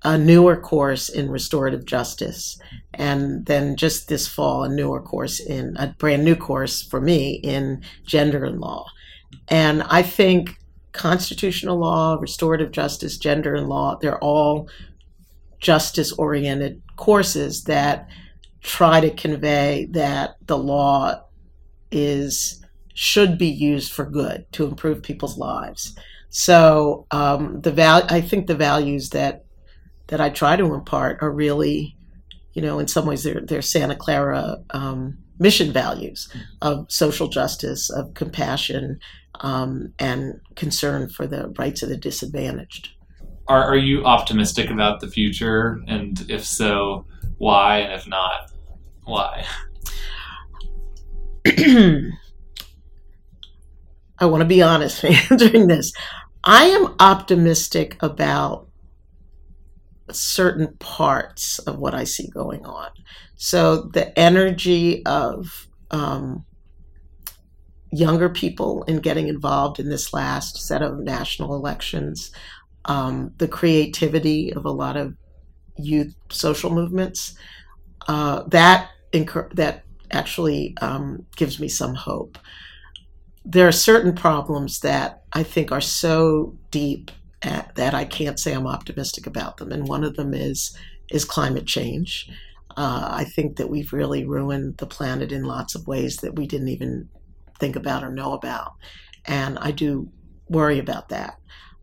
a 0.03 0.17
newer 0.17 0.57
course 0.57 1.09
in 1.09 1.29
restorative 1.29 1.85
justice. 1.85 2.59
And 2.93 3.45
then 3.45 3.75
just 3.75 4.07
this 4.07 4.27
fall, 4.27 4.63
a 4.63 4.69
newer 4.69 5.01
course 5.01 5.39
in 5.39 5.77
a 5.77 5.95
brand 5.97 6.25
new 6.25 6.35
course 6.35 6.81
for 6.81 6.99
me 6.99 7.33
in 7.43 7.83
gender 8.05 8.43
and 8.43 8.59
law. 8.59 8.87
And 9.47 9.83
I 9.83 10.01
think 10.01 10.57
constitutional 10.93 11.77
law, 11.77 12.17
restorative 12.19 12.71
justice, 12.71 13.17
gender 13.17 13.55
and 13.55 13.67
law, 13.67 13.97
they're 13.99 14.19
all 14.19 14.69
justice 15.59 16.11
oriented 16.13 16.81
courses 16.95 17.63
that 17.63 18.07
try 18.61 18.99
to 18.99 19.09
convey 19.09 19.87
that 19.91 20.35
the 20.45 20.57
law 20.57 21.19
is 21.91 22.61
should 22.93 23.37
be 23.37 23.47
used 23.47 23.91
for 23.91 24.05
good 24.05 24.45
to 24.51 24.65
improve 24.65 25.01
people's 25.01 25.37
lives. 25.37 25.97
So 26.29 27.07
um, 27.11 27.61
the 27.61 27.71
val- 27.71 28.07
I 28.09 28.21
think 28.21 28.47
the 28.47 28.55
values 28.55 29.09
that 29.09 29.45
that 30.07 30.21
I 30.21 30.29
try 30.29 30.55
to 30.55 30.73
impart 30.73 31.19
are 31.21 31.31
really, 31.31 31.95
you 32.53 32.61
know, 32.61 32.79
in 32.79 32.87
some 32.87 33.05
ways 33.05 33.23
they're 33.23 33.41
they're 33.41 33.61
Santa 33.61 33.95
Clara 33.95 34.57
um, 34.71 35.17
mission 35.39 35.71
values 35.71 36.29
of 36.61 36.85
social 36.89 37.27
justice, 37.27 37.89
of 37.89 38.13
compassion, 38.13 38.99
um, 39.41 39.93
and 39.99 40.39
concern 40.55 41.09
for 41.09 41.27
the 41.27 41.53
rights 41.57 41.83
of 41.83 41.89
the 41.89 41.97
disadvantaged. 41.97 42.89
Are, 43.47 43.63
are 43.63 43.77
you 43.77 44.05
optimistic 44.05 44.69
about 44.69 44.99
the 45.01 45.07
future? 45.07 45.81
And 45.87 46.25
if 46.29 46.45
so, 46.45 47.05
why? 47.37 47.79
And 47.79 47.93
if 47.93 48.07
not, 48.07 48.51
why? 49.03 49.45
I 54.19 54.25
want 54.25 54.41
to 54.41 54.47
be 54.47 54.61
honest 54.61 55.03
answering 55.31 55.67
this. 55.67 55.91
I 56.43 56.65
am 56.65 56.95
optimistic 56.99 58.01
about 58.01 58.67
certain 60.11 60.75
parts 60.77 61.59
of 61.59 61.77
what 61.77 61.93
I 61.93 62.03
see 62.03 62.29
going 62.29 62.65
on. 62.65 62.89
So 63.35 63.89
the 63.93 64.17
energy 64.17 65.05
of 65.05 65.67
um, 65.91 66.45
younger 67.93 68.29
people 68.29 68.83
in 68.83 68.97
getting 68.97 69.27
involved 69.27 69.79
in 69.79 69.89
this 69.89 70.13
last 70.13 70.57
set 70.57 70.81
of 70.81 70.99
national 70.99 71.53
elections, 71.55 72.31
um, 72.85 73.31
the 73.37 73.47
creativity 73.47 74.51
of 74.53 74.65
a 74.65 74.71
lot 74.71 74.97
of 74.97 75.15
youth 75.77 76.15
social 76.29 76.71
movements, 76.71 77.35
uh, 78.07 78.43
that 78.47 78.89
that 79.53 79.83
actually 80.11 80.75
um, 80.81 81.25
gives 81.35 81.59
me 81.59 81.67
some 81.67 81.93
hope. 81.93 82.37
There 83.45 83.67
are 83.67 83.73
certain 83.73 84.15
problems 84.15 84.79
that 84.79 85.23
I 85.33 85.43
think 85.43 85.71
are 85.71 85.81
so 85.81 86.57
deep 86.71 87.11
at, 87.43 87.75
that 87.75 87.93
I 87.93 88.05
can't 88.05 88.39
say 88.39 88.53
I'm 88.53 88.67
optimistic 88.67 89.27
about 89.27 89.57
them, 89.57 89.71
and 89.71 89.87
one 89.87 90.03
of 90.03 90.15
them 90.15 90.33
is 90.33 90.75
is 91.11 91.25
climate 91.25 91.67
change. 91.67 92.29
Uh, 92.75 93.07
I 93.11 93.23
think 93.23 93.57
that 93.57 93.69
we've 93.69 93.93
really 93.93 94.25
ruined 94.25 94.77
the 94.77 94.87
planet 94.87 95.31
in 95.31 95.43
lots 95.43 95.75
of 95.75 95.85
ways 95.85 96.17
that 96.17 96.35
we 96.35 96.47
didn't 96.47 96.69
even 96.69 97.07
think 97.63 97.75
about 97.77 98.03
or 98.03 98.11
know 98.11 98.33
about, 98.33 98.73
and 99.25 99.57
I 99.57 99.71
do 99.71 100.09
worry 100.49 100.79
about 100.79 101.09
that. 101.09 101.37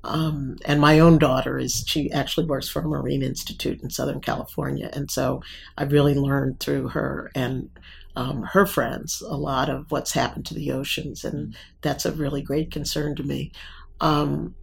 Um, 0.05 0.57
and 0.67 0.79
my 0.81 0.99
own 1.01 1.19
daughter 1.19 1.59
is 1.59 1.85
she 1.87 2.11
actually 2.13 2.47
works 2.47 2.69
for 2.69 2.81
a 2.81 2.89
marine 2.89 3.23
institute 3.23 3.83
in 3.83 3.91
southern 3.91 4.23
california 4.23 4.89
and 4.95 5.11
so 5.11 5.43
i've 5.77 5.93
really 5.93 6.15
learned 6.15 6.59
through 6.59 6.89
her 6.89 7.31
and 7.35 7.69
um, 8.17 8.43
her 8.45 8.65
friends 8.65 9.21
a 9.21 9.37
lot 9.37 9.69
of 9.69 9.91
what's 9.91 10.13
happened 10.13 10.47
to 10.47 10.55
the 10.55 10.73
oceans 10.73 11.23
and 11.23 11.55
that's 11.83 12.07
a 12.07 12.13
really 12.13 12.41
great 12.41 12.71
concern 12.71 13.15
to 13.15 13.23
me 13.23 13.53
um, 14.01 14.55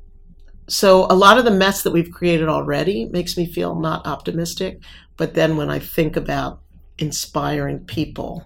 so 0.67 1.06
a 1.08 1.13
lot 1.13 1.38
of 1.38 1.45
the 1.45 1.51
mess 1.51 1.84
that 1.84 1.93
we've 1.93 2.12
created 2.12 2.49
already 2.49 3.06
makes 3.06 3.38
me 3.38 3.45
feel 3.45 3.75
not 3.75 4.08
optimistic 4.08 4.82
but 5.17 5.36
then 5.36 5.56
when 5.56 5.69
i 5.69 5.77
think 5.77 6.17
about 6.17 6.62
inspiring 6.97 7.86
people 7.86 8.43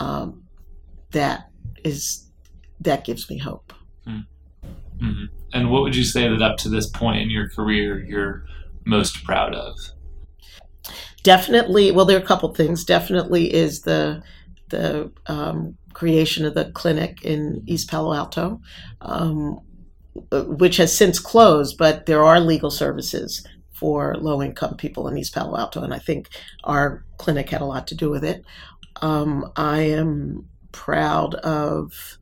um, 0.00 0.42
that 1.10 1.49
is 1.84 2.26
that 2.80 3.04
gives 3.04 3.28
me 3.28 3.38
hope 3.38 3.72
Mm-hmm. 5.02 5.24
And 5.52 5.70
what 5.70 5.82
would 5.82 5.96
you 5.96 6.04
say 6.04 6.28
that 6.28 6.42
up 6.42 6.56
to 6.58 6.68
this 6.68 6.88
point 6.88 7.20
in 7.20 7.30
your 7.30 7.48
career 7.48 8.02
you're 8.04 8.44
most 8.84 9.24
proud 9.24 9.54
of? 9.54 9.76
Definitely. 11.22 11.90
Well, 11.90 12.04
there 12.04 12.16
are 12.16 12.22
a 12.22 12.26
couple 12.26 12.52
things. 12.54 12.84
Definitely 12.84 13.52
is 13.52 13.82
the 13.82 14.22
the 14.68 15.10
um, 15.26 15.76
creation 15.92 16.44
of 16.44 16.54
the 16.54 16.70
clinic 16.72 17.22
in 17.22 17.62
East 17.66 17.90
Palo 17.90 18.14
Alto, 18.14 18.60
um, 19.00 19.60
which 20.30 20.76
has 20.76 20.96
since 20.96 21.18
closed, 21.18 21.76
but 21.76 22.06
there 22.06 22.22
are 22.22 22.38
legal 22.40 22.70
services 22.70 23.44
for 23.72 24.14
low 24.16 24.40
income 24.40 24.76
people 24.76 25.08
in 25.08 25.18
East 25.18 25.34
Palo 25.34 25.58
Alto, 25.58 25.82
and 25.82 25.92
I 25.92 25.98
think 25.98 26.28
our 26.64 27.04
clinic 27.18 27.50
had 27.50 27.62
a 27.62 27.66
lot 27.66 27.88
to 27.88 27.96
do 27.96 28.10
with 28.10 28.24
it. 28.24 28.44
Um, 29.02 29.50
I 29.56 29.80
am 29.80 30.48
proud 30.72 31.34
of 31.36 32.18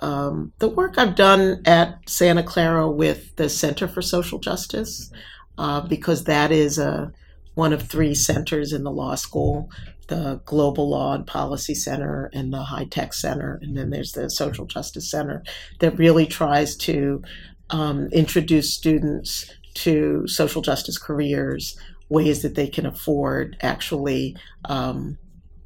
um, 0.00 0.52
the 0.58 0.68
work 0.68 0.98
I've 0.98 1.14
done 1.14 1.62
at 1.64 2.08
Santa 2.08 2.42
Clara 2.42 2.90
with 2.90 3.36
the 3.36 3.48
Center 3.48 3.86
for 3.86 4.02
Social 4.02 4.38
Justice, 4.38 5.10
uh, 5.58 5.80
because 5.82 6.24
that 6.24 6.50
is 6.50 6.78
a, 6.78 7.12
one 7.54 7.72
of 7.72 7.82
three 7.82 8.14
centers 8.14 8.72
in 8.72 8.82
the 8.82 8.90
law 8.90 9.14
school 9.14 9.70
the 10.12 10.40
Global 10.44 10.90
Law 10.90 11.14
and 11.14 11.26
Policy 11.26 11.74
Center 11.74 12.30
and 12.34 12.52
the 12.52 12.62
High 12.62 12.84
Tech 12.84 13.14
Center, 13.14 13.58
and 13.62 13.76
then 13.76 13.90
there's 13.90 14.12
the 14.12 14.28
Social 14.28 14.66
Justice 14.66 15.10
Center 15.10 15.42
that 15.80 15.98
really 15.98 16.26
tries 16.26 16.76
to 16.78 17.22
um, 17.70 18.08
introduce 18.08 18.74
students 18.74 19.50
to 19.74 20.26
social 20.26 20.60
justice 20.60 20.98
careers, 20.98 21.78
ways 22.10 22.42
that 22.42 22.54
they 22.54 22.68
can 22.68 22.84
afford 22.84 23.56
actually 23.62 24.36
um, 24.66 25.16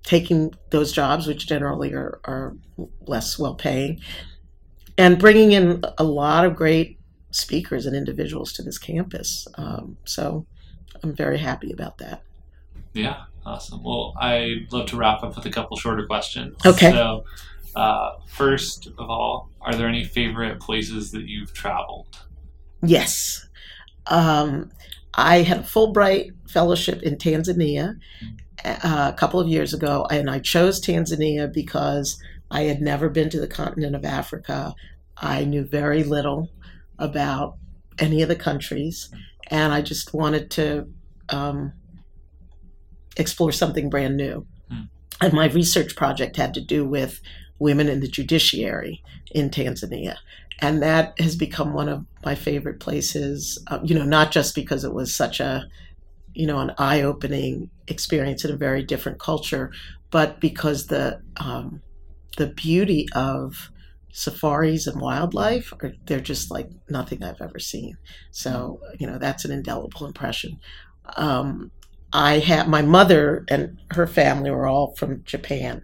taking 0.07 0.55
those 0.71 0.90
jobs, 0.92 1.27
which 1.27 1.47
generally 1.47 1.92
are, 1.92 2.19
are 2.25 2.57
less 3.07 3.38
well 3.38 3.55
paying, 3.55 4.01
and 4.97 5.19
bringing 5.19 5.53
in 5.53 5.85
a 5.99 6.05
lot 6.05 6.47
of 6.47 6.57
great 6.57 6.99
speakers 7.33 7.85
and 7.85 7.95
individuals 7.95 8.55
to 8.55 8.62
this 8.62 8.79
campus. 8.79 9.47
Um, 9.57 9.99
so 10.05 10.47
I'm 11.03 11.14
very 11.14 11.37
happy 11.37 11.71
about 11.71 11.99
that. 11.99 12.23
Yeah, 12.95 13.25
awesome. 13.45 13.83
Well, 13.83 14.14
I'd 14.19 14.69
love 14.71 14.87
to 14.87 14.97
wrap 14.97 15.23
up 15.23 15.37
with 15.37 15.45
a 15.45 15.51
couple 15.51 15.77
shorter 15.77 16.07
questions. 16.07 16.57
Okay. 16.64 16.90
So, 16.92 17.25
Uh, 17.75 18.12
first 18.27 18.87
of 18.97 19.11
all, 19.11 19.51
are 19.61 19.75
there 19.75 19.87
any 19.87 20.03
favorite 20.03 20.59
places 20.61 21.11
that 21.12 21.29
you've 21.29 21.53
traveled? 21.53 22.07
Yes. 22.83 23.47
Um, 24.07 24.71
I 25.12 25.42
had 25.42 25.59
a 25.59 25.62
Fulbright 25.62 26.33
fellowship 26.49 27.03
in 27.03 27.16
Tanzania 27.16 27.99
a 28.67 29.15
couple 29.17 29.41
of 29.41 29.49
years 29.49 29.73
ago, 29.73 30.07
and 30.11 30.29
I 30.29 30.41
chose 30.41 30.81
Tanzania 30.81 31.53
because 31.53 32.21
I 32.51 32.63
had 32.63 32.81
never 32.81 33.09
been 33.09 33.31
to 33.31 33.41
the 33.41 33.47
continent 33.47 33.95
of 33.95 34.05
Africa. 34.05 34.75
I 35.17 35.45
knew 35.45 35.65
very 35.65 36.05
little 36.05 36.51
about 36.99 37.57
any 37.99 38.23
of 38.23 38.29
the 38.29 38.37
countries, 38.37 39.11
and 39.49 39.73
I 39.73 39.83
just 39.83 40.13
wanted 40.13 40.51
to 40.53 40.89
um, 41.29 41.73
explore 43.17 43.53
something 43.53 43.89
brand 43.89 44.17
new. 44.17 44.47
Hmm. 44.69 44.83
And 45.21 45.33
my 45.33 45.49
research 45.49 45.97
project 45.97 46.37
had 46.37 46.55
to 46.55 46.61
do 46.61 46.85
with 46.85 47.21
women 47.59 47.89
in 47.89 48.01
the 48.01 48.09
judiciary 48.09 49.03
in 49.31 49.51
Tanzania. 49.51 50.17
And 50.59 50.83
that 50.83 51.19
has 51.21 51.37
become 51.37 51.73
one 51.73 51.89
of 51.89 52.05
my 52.25 52.35
favorite 52.35 52.81
places, 52.81 53.63
uh, 53.69 53.79
you 53.83 53.95
know, 53.95 54.05
not 54.05 54.33
just 54.33 54.55
because 54.55 54.85
it 54.85 54.93
was 54.93 55.15
such 55.15 55.41
a, 55.41 55.67
you 56.35 56.47
know, 56.47 56.59
an 56.59 56.73
eye 56.79 57.03
opening 57.03 57.71
experience 57.88 58.44
in 58.44 58.53
a 58.53 58.57
very 58.57 58.83
different 58.85 59.20
culture, 59.20 59.72
but 60.11 60.40
because 60.40 60.87
the, 60.87 61.20
um, 61.38 61.83
the 62.37 62.49
beauty 62.49 63.07
of 63.14 63.70
safaris 64.12 64.87
and 64.87 65.01
wildlife 65.01 65.72
are 65.83 65.92
they're 66.07 66.20
just 66.20 66.51
like 66.51 66.68
nothing 66.88 67.22
I've 67.22 67.40
ever 67.40 67.59
seen. 67.59 67.99
So 68.31 68.81
you 68.99 69.07
know 69.07 69.18
that's 69.18 69.44
an 69.44 69.53
indelible 69.53 70.07
impression. 70.07 70.59
Um, 71.16 71.72
I 72.12 72.38
had 72.38 72.68
my 72.68 72.83
mother 72.83 73.44
and 73.49 73.79
her 73.92 74.07
family 74.07 74.51
were 74.51 74.66
all 74.66 74.94
from 74.96 75.22
Japan, 75.25 75.83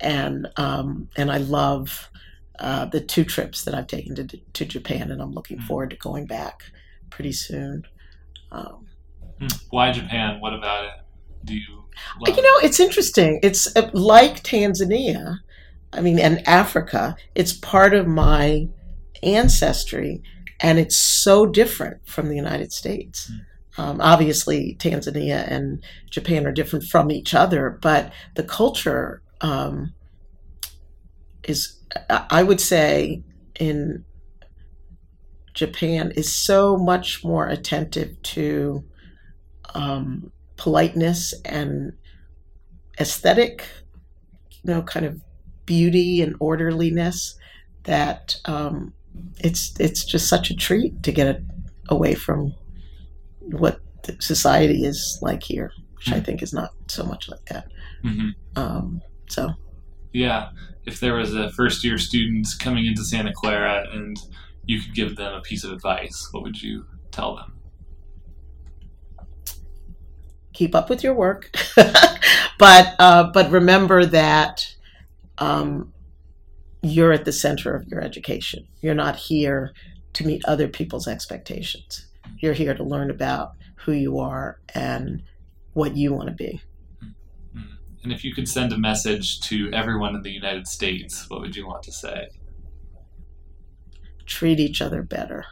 and 0.00 0.48
um, 0.56 1.08
and 1.16 1.30
I 1.30 1.38
love 1.38 2.10
uh, 2.58 2.86
the 2.86 3.00
two 3.00 3.24
trips 3.24 3.64
that 3.64 3.74
I've 3.74 3.86
taken 3.86 4.14
to 4.16 4.26
to 4.54 4.64
Japan, 4.66 5.10
and 5.10 5.22
I'm 5.22 5.32
looking 5.32 5.58
Mm. 5.58 5.66
forward 5.66 5.90
to 5.90 5.96
going 5.96 6.26
back 6.26 6.60
pretty 7.10 7.32
soon. 7.32 7.84
Um, 8.52 8.88
Hmm. 9.38 9.48
Why 9.70 9.90
Japan? 9.92 10.40
What 10.40 10.54
about 10.54 10.84
it? 10.84 10.90
Do 11.44 11.54
you? 11.54 11.84
Love 12.20 12.36
you 12.36 12.42
know, 12.42 12.66
it's 12.66 12.80
interesting. 12.80 13.40
It's 13.42 13.74
uh, 13.76 13.90
like 13.92 14.42
Tanzania, 14.42 15.40
I 15.92 16.00
mean, 16.00 16.18
and 16.18 16.46
Africa. 16.46 17.16
It's 17.34 17.52
part 17.52 17.94
of 17.94 18.06
my 18.06 18.68
ancestry, 19.22 20.22
and 20.60 20.78
it's 20.78 20.96
so 20.96 21.46
different 21.46 22.06
from 22.08 22.28
the 22.28 22.36
United 22.36 22.72
States. 22.72 23.30
Um, 23.78 24.00
obviously, 24.00 24.76
Tanzania 24.78 25.50
and 25.50 25.82
Japan 26.10 26.46
are 26.46 26.52
different 26.52 26.84
from 26.84 27.10
each 27.10 27.34
other, 27.34 27.78
but 27.82 28.12
the 28.34 28.42
culture 28.42 29.22
um, 29.40 29.94
is, 31.44 31.78
I 32.08 32.26
I 32.30 32.42
would 32.42 32.60
say, 32.60 33.22
in 33.58 34.04
Japan 35.54 36.12
is 36.16 36.32
so 36.32 36.76
much 36.76 37.24
more 37.24 37.46
attentive 37.46 38.20
to 38.22 38.84
um, 39.74 40.32
politeness 40.60 41.34
and 41.44 41.92
aesthetic, 43.00 43.66
you 44.62 44.72
know, 44.72 44.82
kind 44.82 45.06
of 45.06 45.20
beauty 45.64 46.20
and 46.20 46.36
orderliness 46.38 47.34
that 47.84 48.36
um, 48.44 48.92
it's 49.38 49.74
it's 49.80 50.04
just 50.04 50.28
such 50.28 50.50
a 50.50 50.54
treat 50.54 51.02
to 51.02 51.12
get 51.12 51.40
away 51.88 52.14
from 52.14 52.54
what 53.40 53.80
the 54.04 54.16
society 54.20 54.84
is 54.84 55.18
like 55.22 55.42
here, 55.42 55.72
which 55.96 56.12
I 56.12 56.20
think 56.20 56.42
is 56.42 56.52
not 56.52 56.70
so 56.88 57.04
much 57.04 57.28
like 57.28 57.44
that. 57.46 57.66
Mhm. 58.04 58.34
Um, 58.54 59.00
so 59.28 59.54
Yeah, 60.12 60.50
if 60.84 61.00
there 61.00 61.14
was 61.14 61.34
a 61.34 61.50
first 61.52 61.84
year 61.84 61.96
students 61.96 62.54
coming 62.54 62.84
into 62.84 63.04
Santa 63.04 63.32
Clara 63.32 63.86
and 63.92 64.18
you 64.66 64.80
could 64.80 64.94
give 64.94 65.16
them 65.16 65.32
a 65.32 65.40
piece 65.40 65.64
of 65.64 65.72
advice, 65.72 66.28
what 66.32 66.42
would 66.42 66.60
you 66.60 66.84
tell 67.12 67.36
them? 67.36 67.54
Keep 70.60 70.74
up 70.74 70.90
with 70.90 71.02
your 71.02 71.14
work, 71.14 71.50
but 72.58 72.94
uh, 72.98 73.30
but 73.32 73.50
remember 73.50 74.04
that 74.04 74.76
um, 75.38 75.90
you're 76.82 77.14
at 77.14 77.24
the 77.24 77.32
center 77.32 77.74
of 77.74 77.88
your 77.88 78.02
education. 78.02 78.68
You're 78.82 78.94
not 78.94 79.16
here 79.16 79.72
to 80.12 80.26
meet 80.26 80.44
other 80.44 80.68
people's 80.68 81.08
expectations. 81.08 82.06
You're 82.40 82.52
here 82.52 82.74
to 82.74 82.84
learn 82.84 83.10
about 83.10 83.52
who 83.76 83.92
you 83.92 84.18
are 84.18 84.60
and 84.74 85.22
what 85.72 85.96
you 85.96 86.12
want 86.12 86.28
to 86.28 86.34
be. 86.34 86.60
And 88.02 88.12
if 88.12 88.22
you 88.22 88.34
could 88.34 88.48
send 88.48 88.70
a 88.74 88.78
message 88.78 89.40
to 89.48 89.70
everyone 89.72 90.14
in 90.14 90.20
the 90.20 90.30
United 90.30 90.68
States, 90.68 91.24
what 91.30 91.40
would 91.40 91.56
you 91.56 91.66
want 91.66 91.82
to 91.84 91.92
say? 91.92 92.28
Treat 94.26 94.60
each 94.60 94.82
other 94.82 95.02
better. 95.02 95.46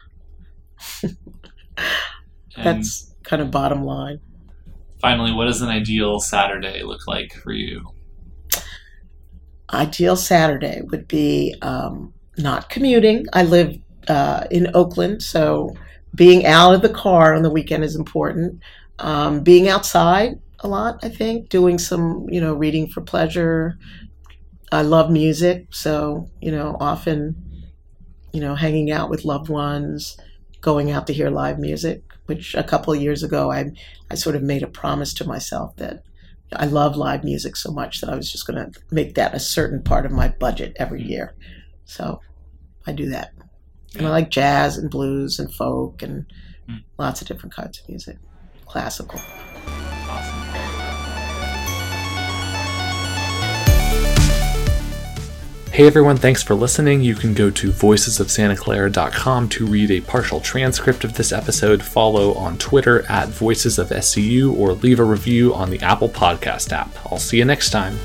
That's 2.55 3.15
kind 3.23 3.41
of 3.41 3.49
bottom 3.49 3.83
line. 3.83 4.19
Finally, 4.99 5.31
what 5.31 5.45
does 5.45 5.61
an 5.61 5.69
ideal 5.69 6.19
Saturday 6.19 6.83
look 6.83 7.07
like 7.07 7.33
for 7.33 7.53
you? 7.53 7.93
ideal 9.73 10.15
Saturday 10.15 10.81
would 10.81 11.07
be 11.07 11.55
um, 11.61 12.13
not 12.37 12.69
commuting. 12.69 13.25
I 13.33 13.43
live 13.43 13.77
uh, 14.07 14.45
in 14.51 14.69
Oakland, 14.73 15.21
so 15.21 15.75
being 16.15 16.45
out 16.45 16.73
of 16.73 16.81
the 16.81 16.89
car 16.89 17.35
on 17.35 17.43
the 17.43 17.51
weekend 17.51 17.83
is 17.83 17.95
important. 17.95 18.61
Um, 18.99 19.41
being 19.41 19.69
outside 19.69 20.39
a 20.59 20.67
lot, 20.67 20.99
I 21.03 21.09
think, 21.09 21.49
doing 21.49 21.77
some, 21.77 22.25
you 22.29 22.41
know, 22.41 22.53
reading 22.53 22.87
for 22.87 23.01
pleasure. 23.01 23.77
I 24.71 24.81
love 24.81 25.09
music, 25.09 25.67
so, 25.71 26.29
you 26.41 26.51
know, 26.51 26.75
often, 26.79 27.35
you 28.33 28.41
know, 28.41 28.55
hanging 28.55 28.91
out 28.91 29.09
with 29.09 29.25
loved 29.25 29.49
ones, 29.49 30.17
going 30.61 30.91
out 30.91 31.07
to 31.07 31.13
hear 31.13 31.29
live 31.29 31.59
music, 31.59 32.03
which 32.29 32.55
a 32.55 32.63
couple 32.63 32.93
of 32.93 33.01
years 33.01 33.23
ago 33.23 33.51
I, 33.51 33.71
I 34.09 34.15
sort 34.15 34.35
of 34.35 34.43
made 34.43 34.63
a 34.63 34.67
promise 34.67 35.13
to 35.15 35.27
myself 35.27 35.75
that 35.77 36.03
I 36.53 36.65
love 36.65 36.95
live 36.95 37.23
music 37.23 37.55
so 37.55 37.71
much 37.71 37.99
that 38.01 38.09
I 38.09 38.15
was 38.15 38.31
just 38.31 38.47
going 38.47 38.71
to 38.71 38.79
make 38.91 39.15
that 39.15 39.35
a 39.35 39.39
certain 39.39 39.83
part 39.83 40.05
of 40.05 40.11
my 40.11 40.29
budget 40.29 40.73
every 40.77 41.03
year. 41.03 41.35
So 41.85 42.21
I 42.87 42.91
do 42.93 43.09
that. 43.09 43.33
And 43.95 44.07
I 44.07 44.09
like 44.09 44.29
jazz 44.29 44.77
and 44.77 44.89
blues 44.89 45.39
and 45.39 45.53
folk 45.53 46.01
and 46.01 46.25
Mm. 46.69 46.83
lots 46.99 47.19
of 47.19 47.27
different 47.27 47.55
kinds 47.55 47.79
of 47.79 47.89
music, 47.89 48.17
classical. 48.67 49.19
Hey 55.79 55.87
everyone, 55.87 56.17
thanks 56.17 56.43
for 56.43 56.55
listening. 56.55 57.03
You 57.03 57.15
can 57.15 57.33
go 57.33 57.49
to 57.51 57.71
voicesofsantaclara.com 57.71 59.47
to 59.47 59.65
read 59.65 59.91
a 59.91 60.01
partial 60.01 60.41
transcript 60.41 61.05
of 61.05 61.13
this 61.13 61.31
episode, 61.31 61.81
follow 61.81 62.33
on 62.33 62.57
Twitter 62.57 63.09
at 63.09 63.29
Voices 63.29 63.79
of 63.79 63.87
SCU, 63.87 64.53
or 64.53 64.73
leave 64.73 64.99
a 64.99 65.05
review 65.05 65.53
on 65.53 65.69
the 65.69 65.79
Apple 65.79 66.09
Podcast 66.09 66.73
app. 66.73 66.93
I'll 67.05 67.17
see 67.17 67.37
you 67.37 67.45
next 67.45 67.69
time. 67.69 67.97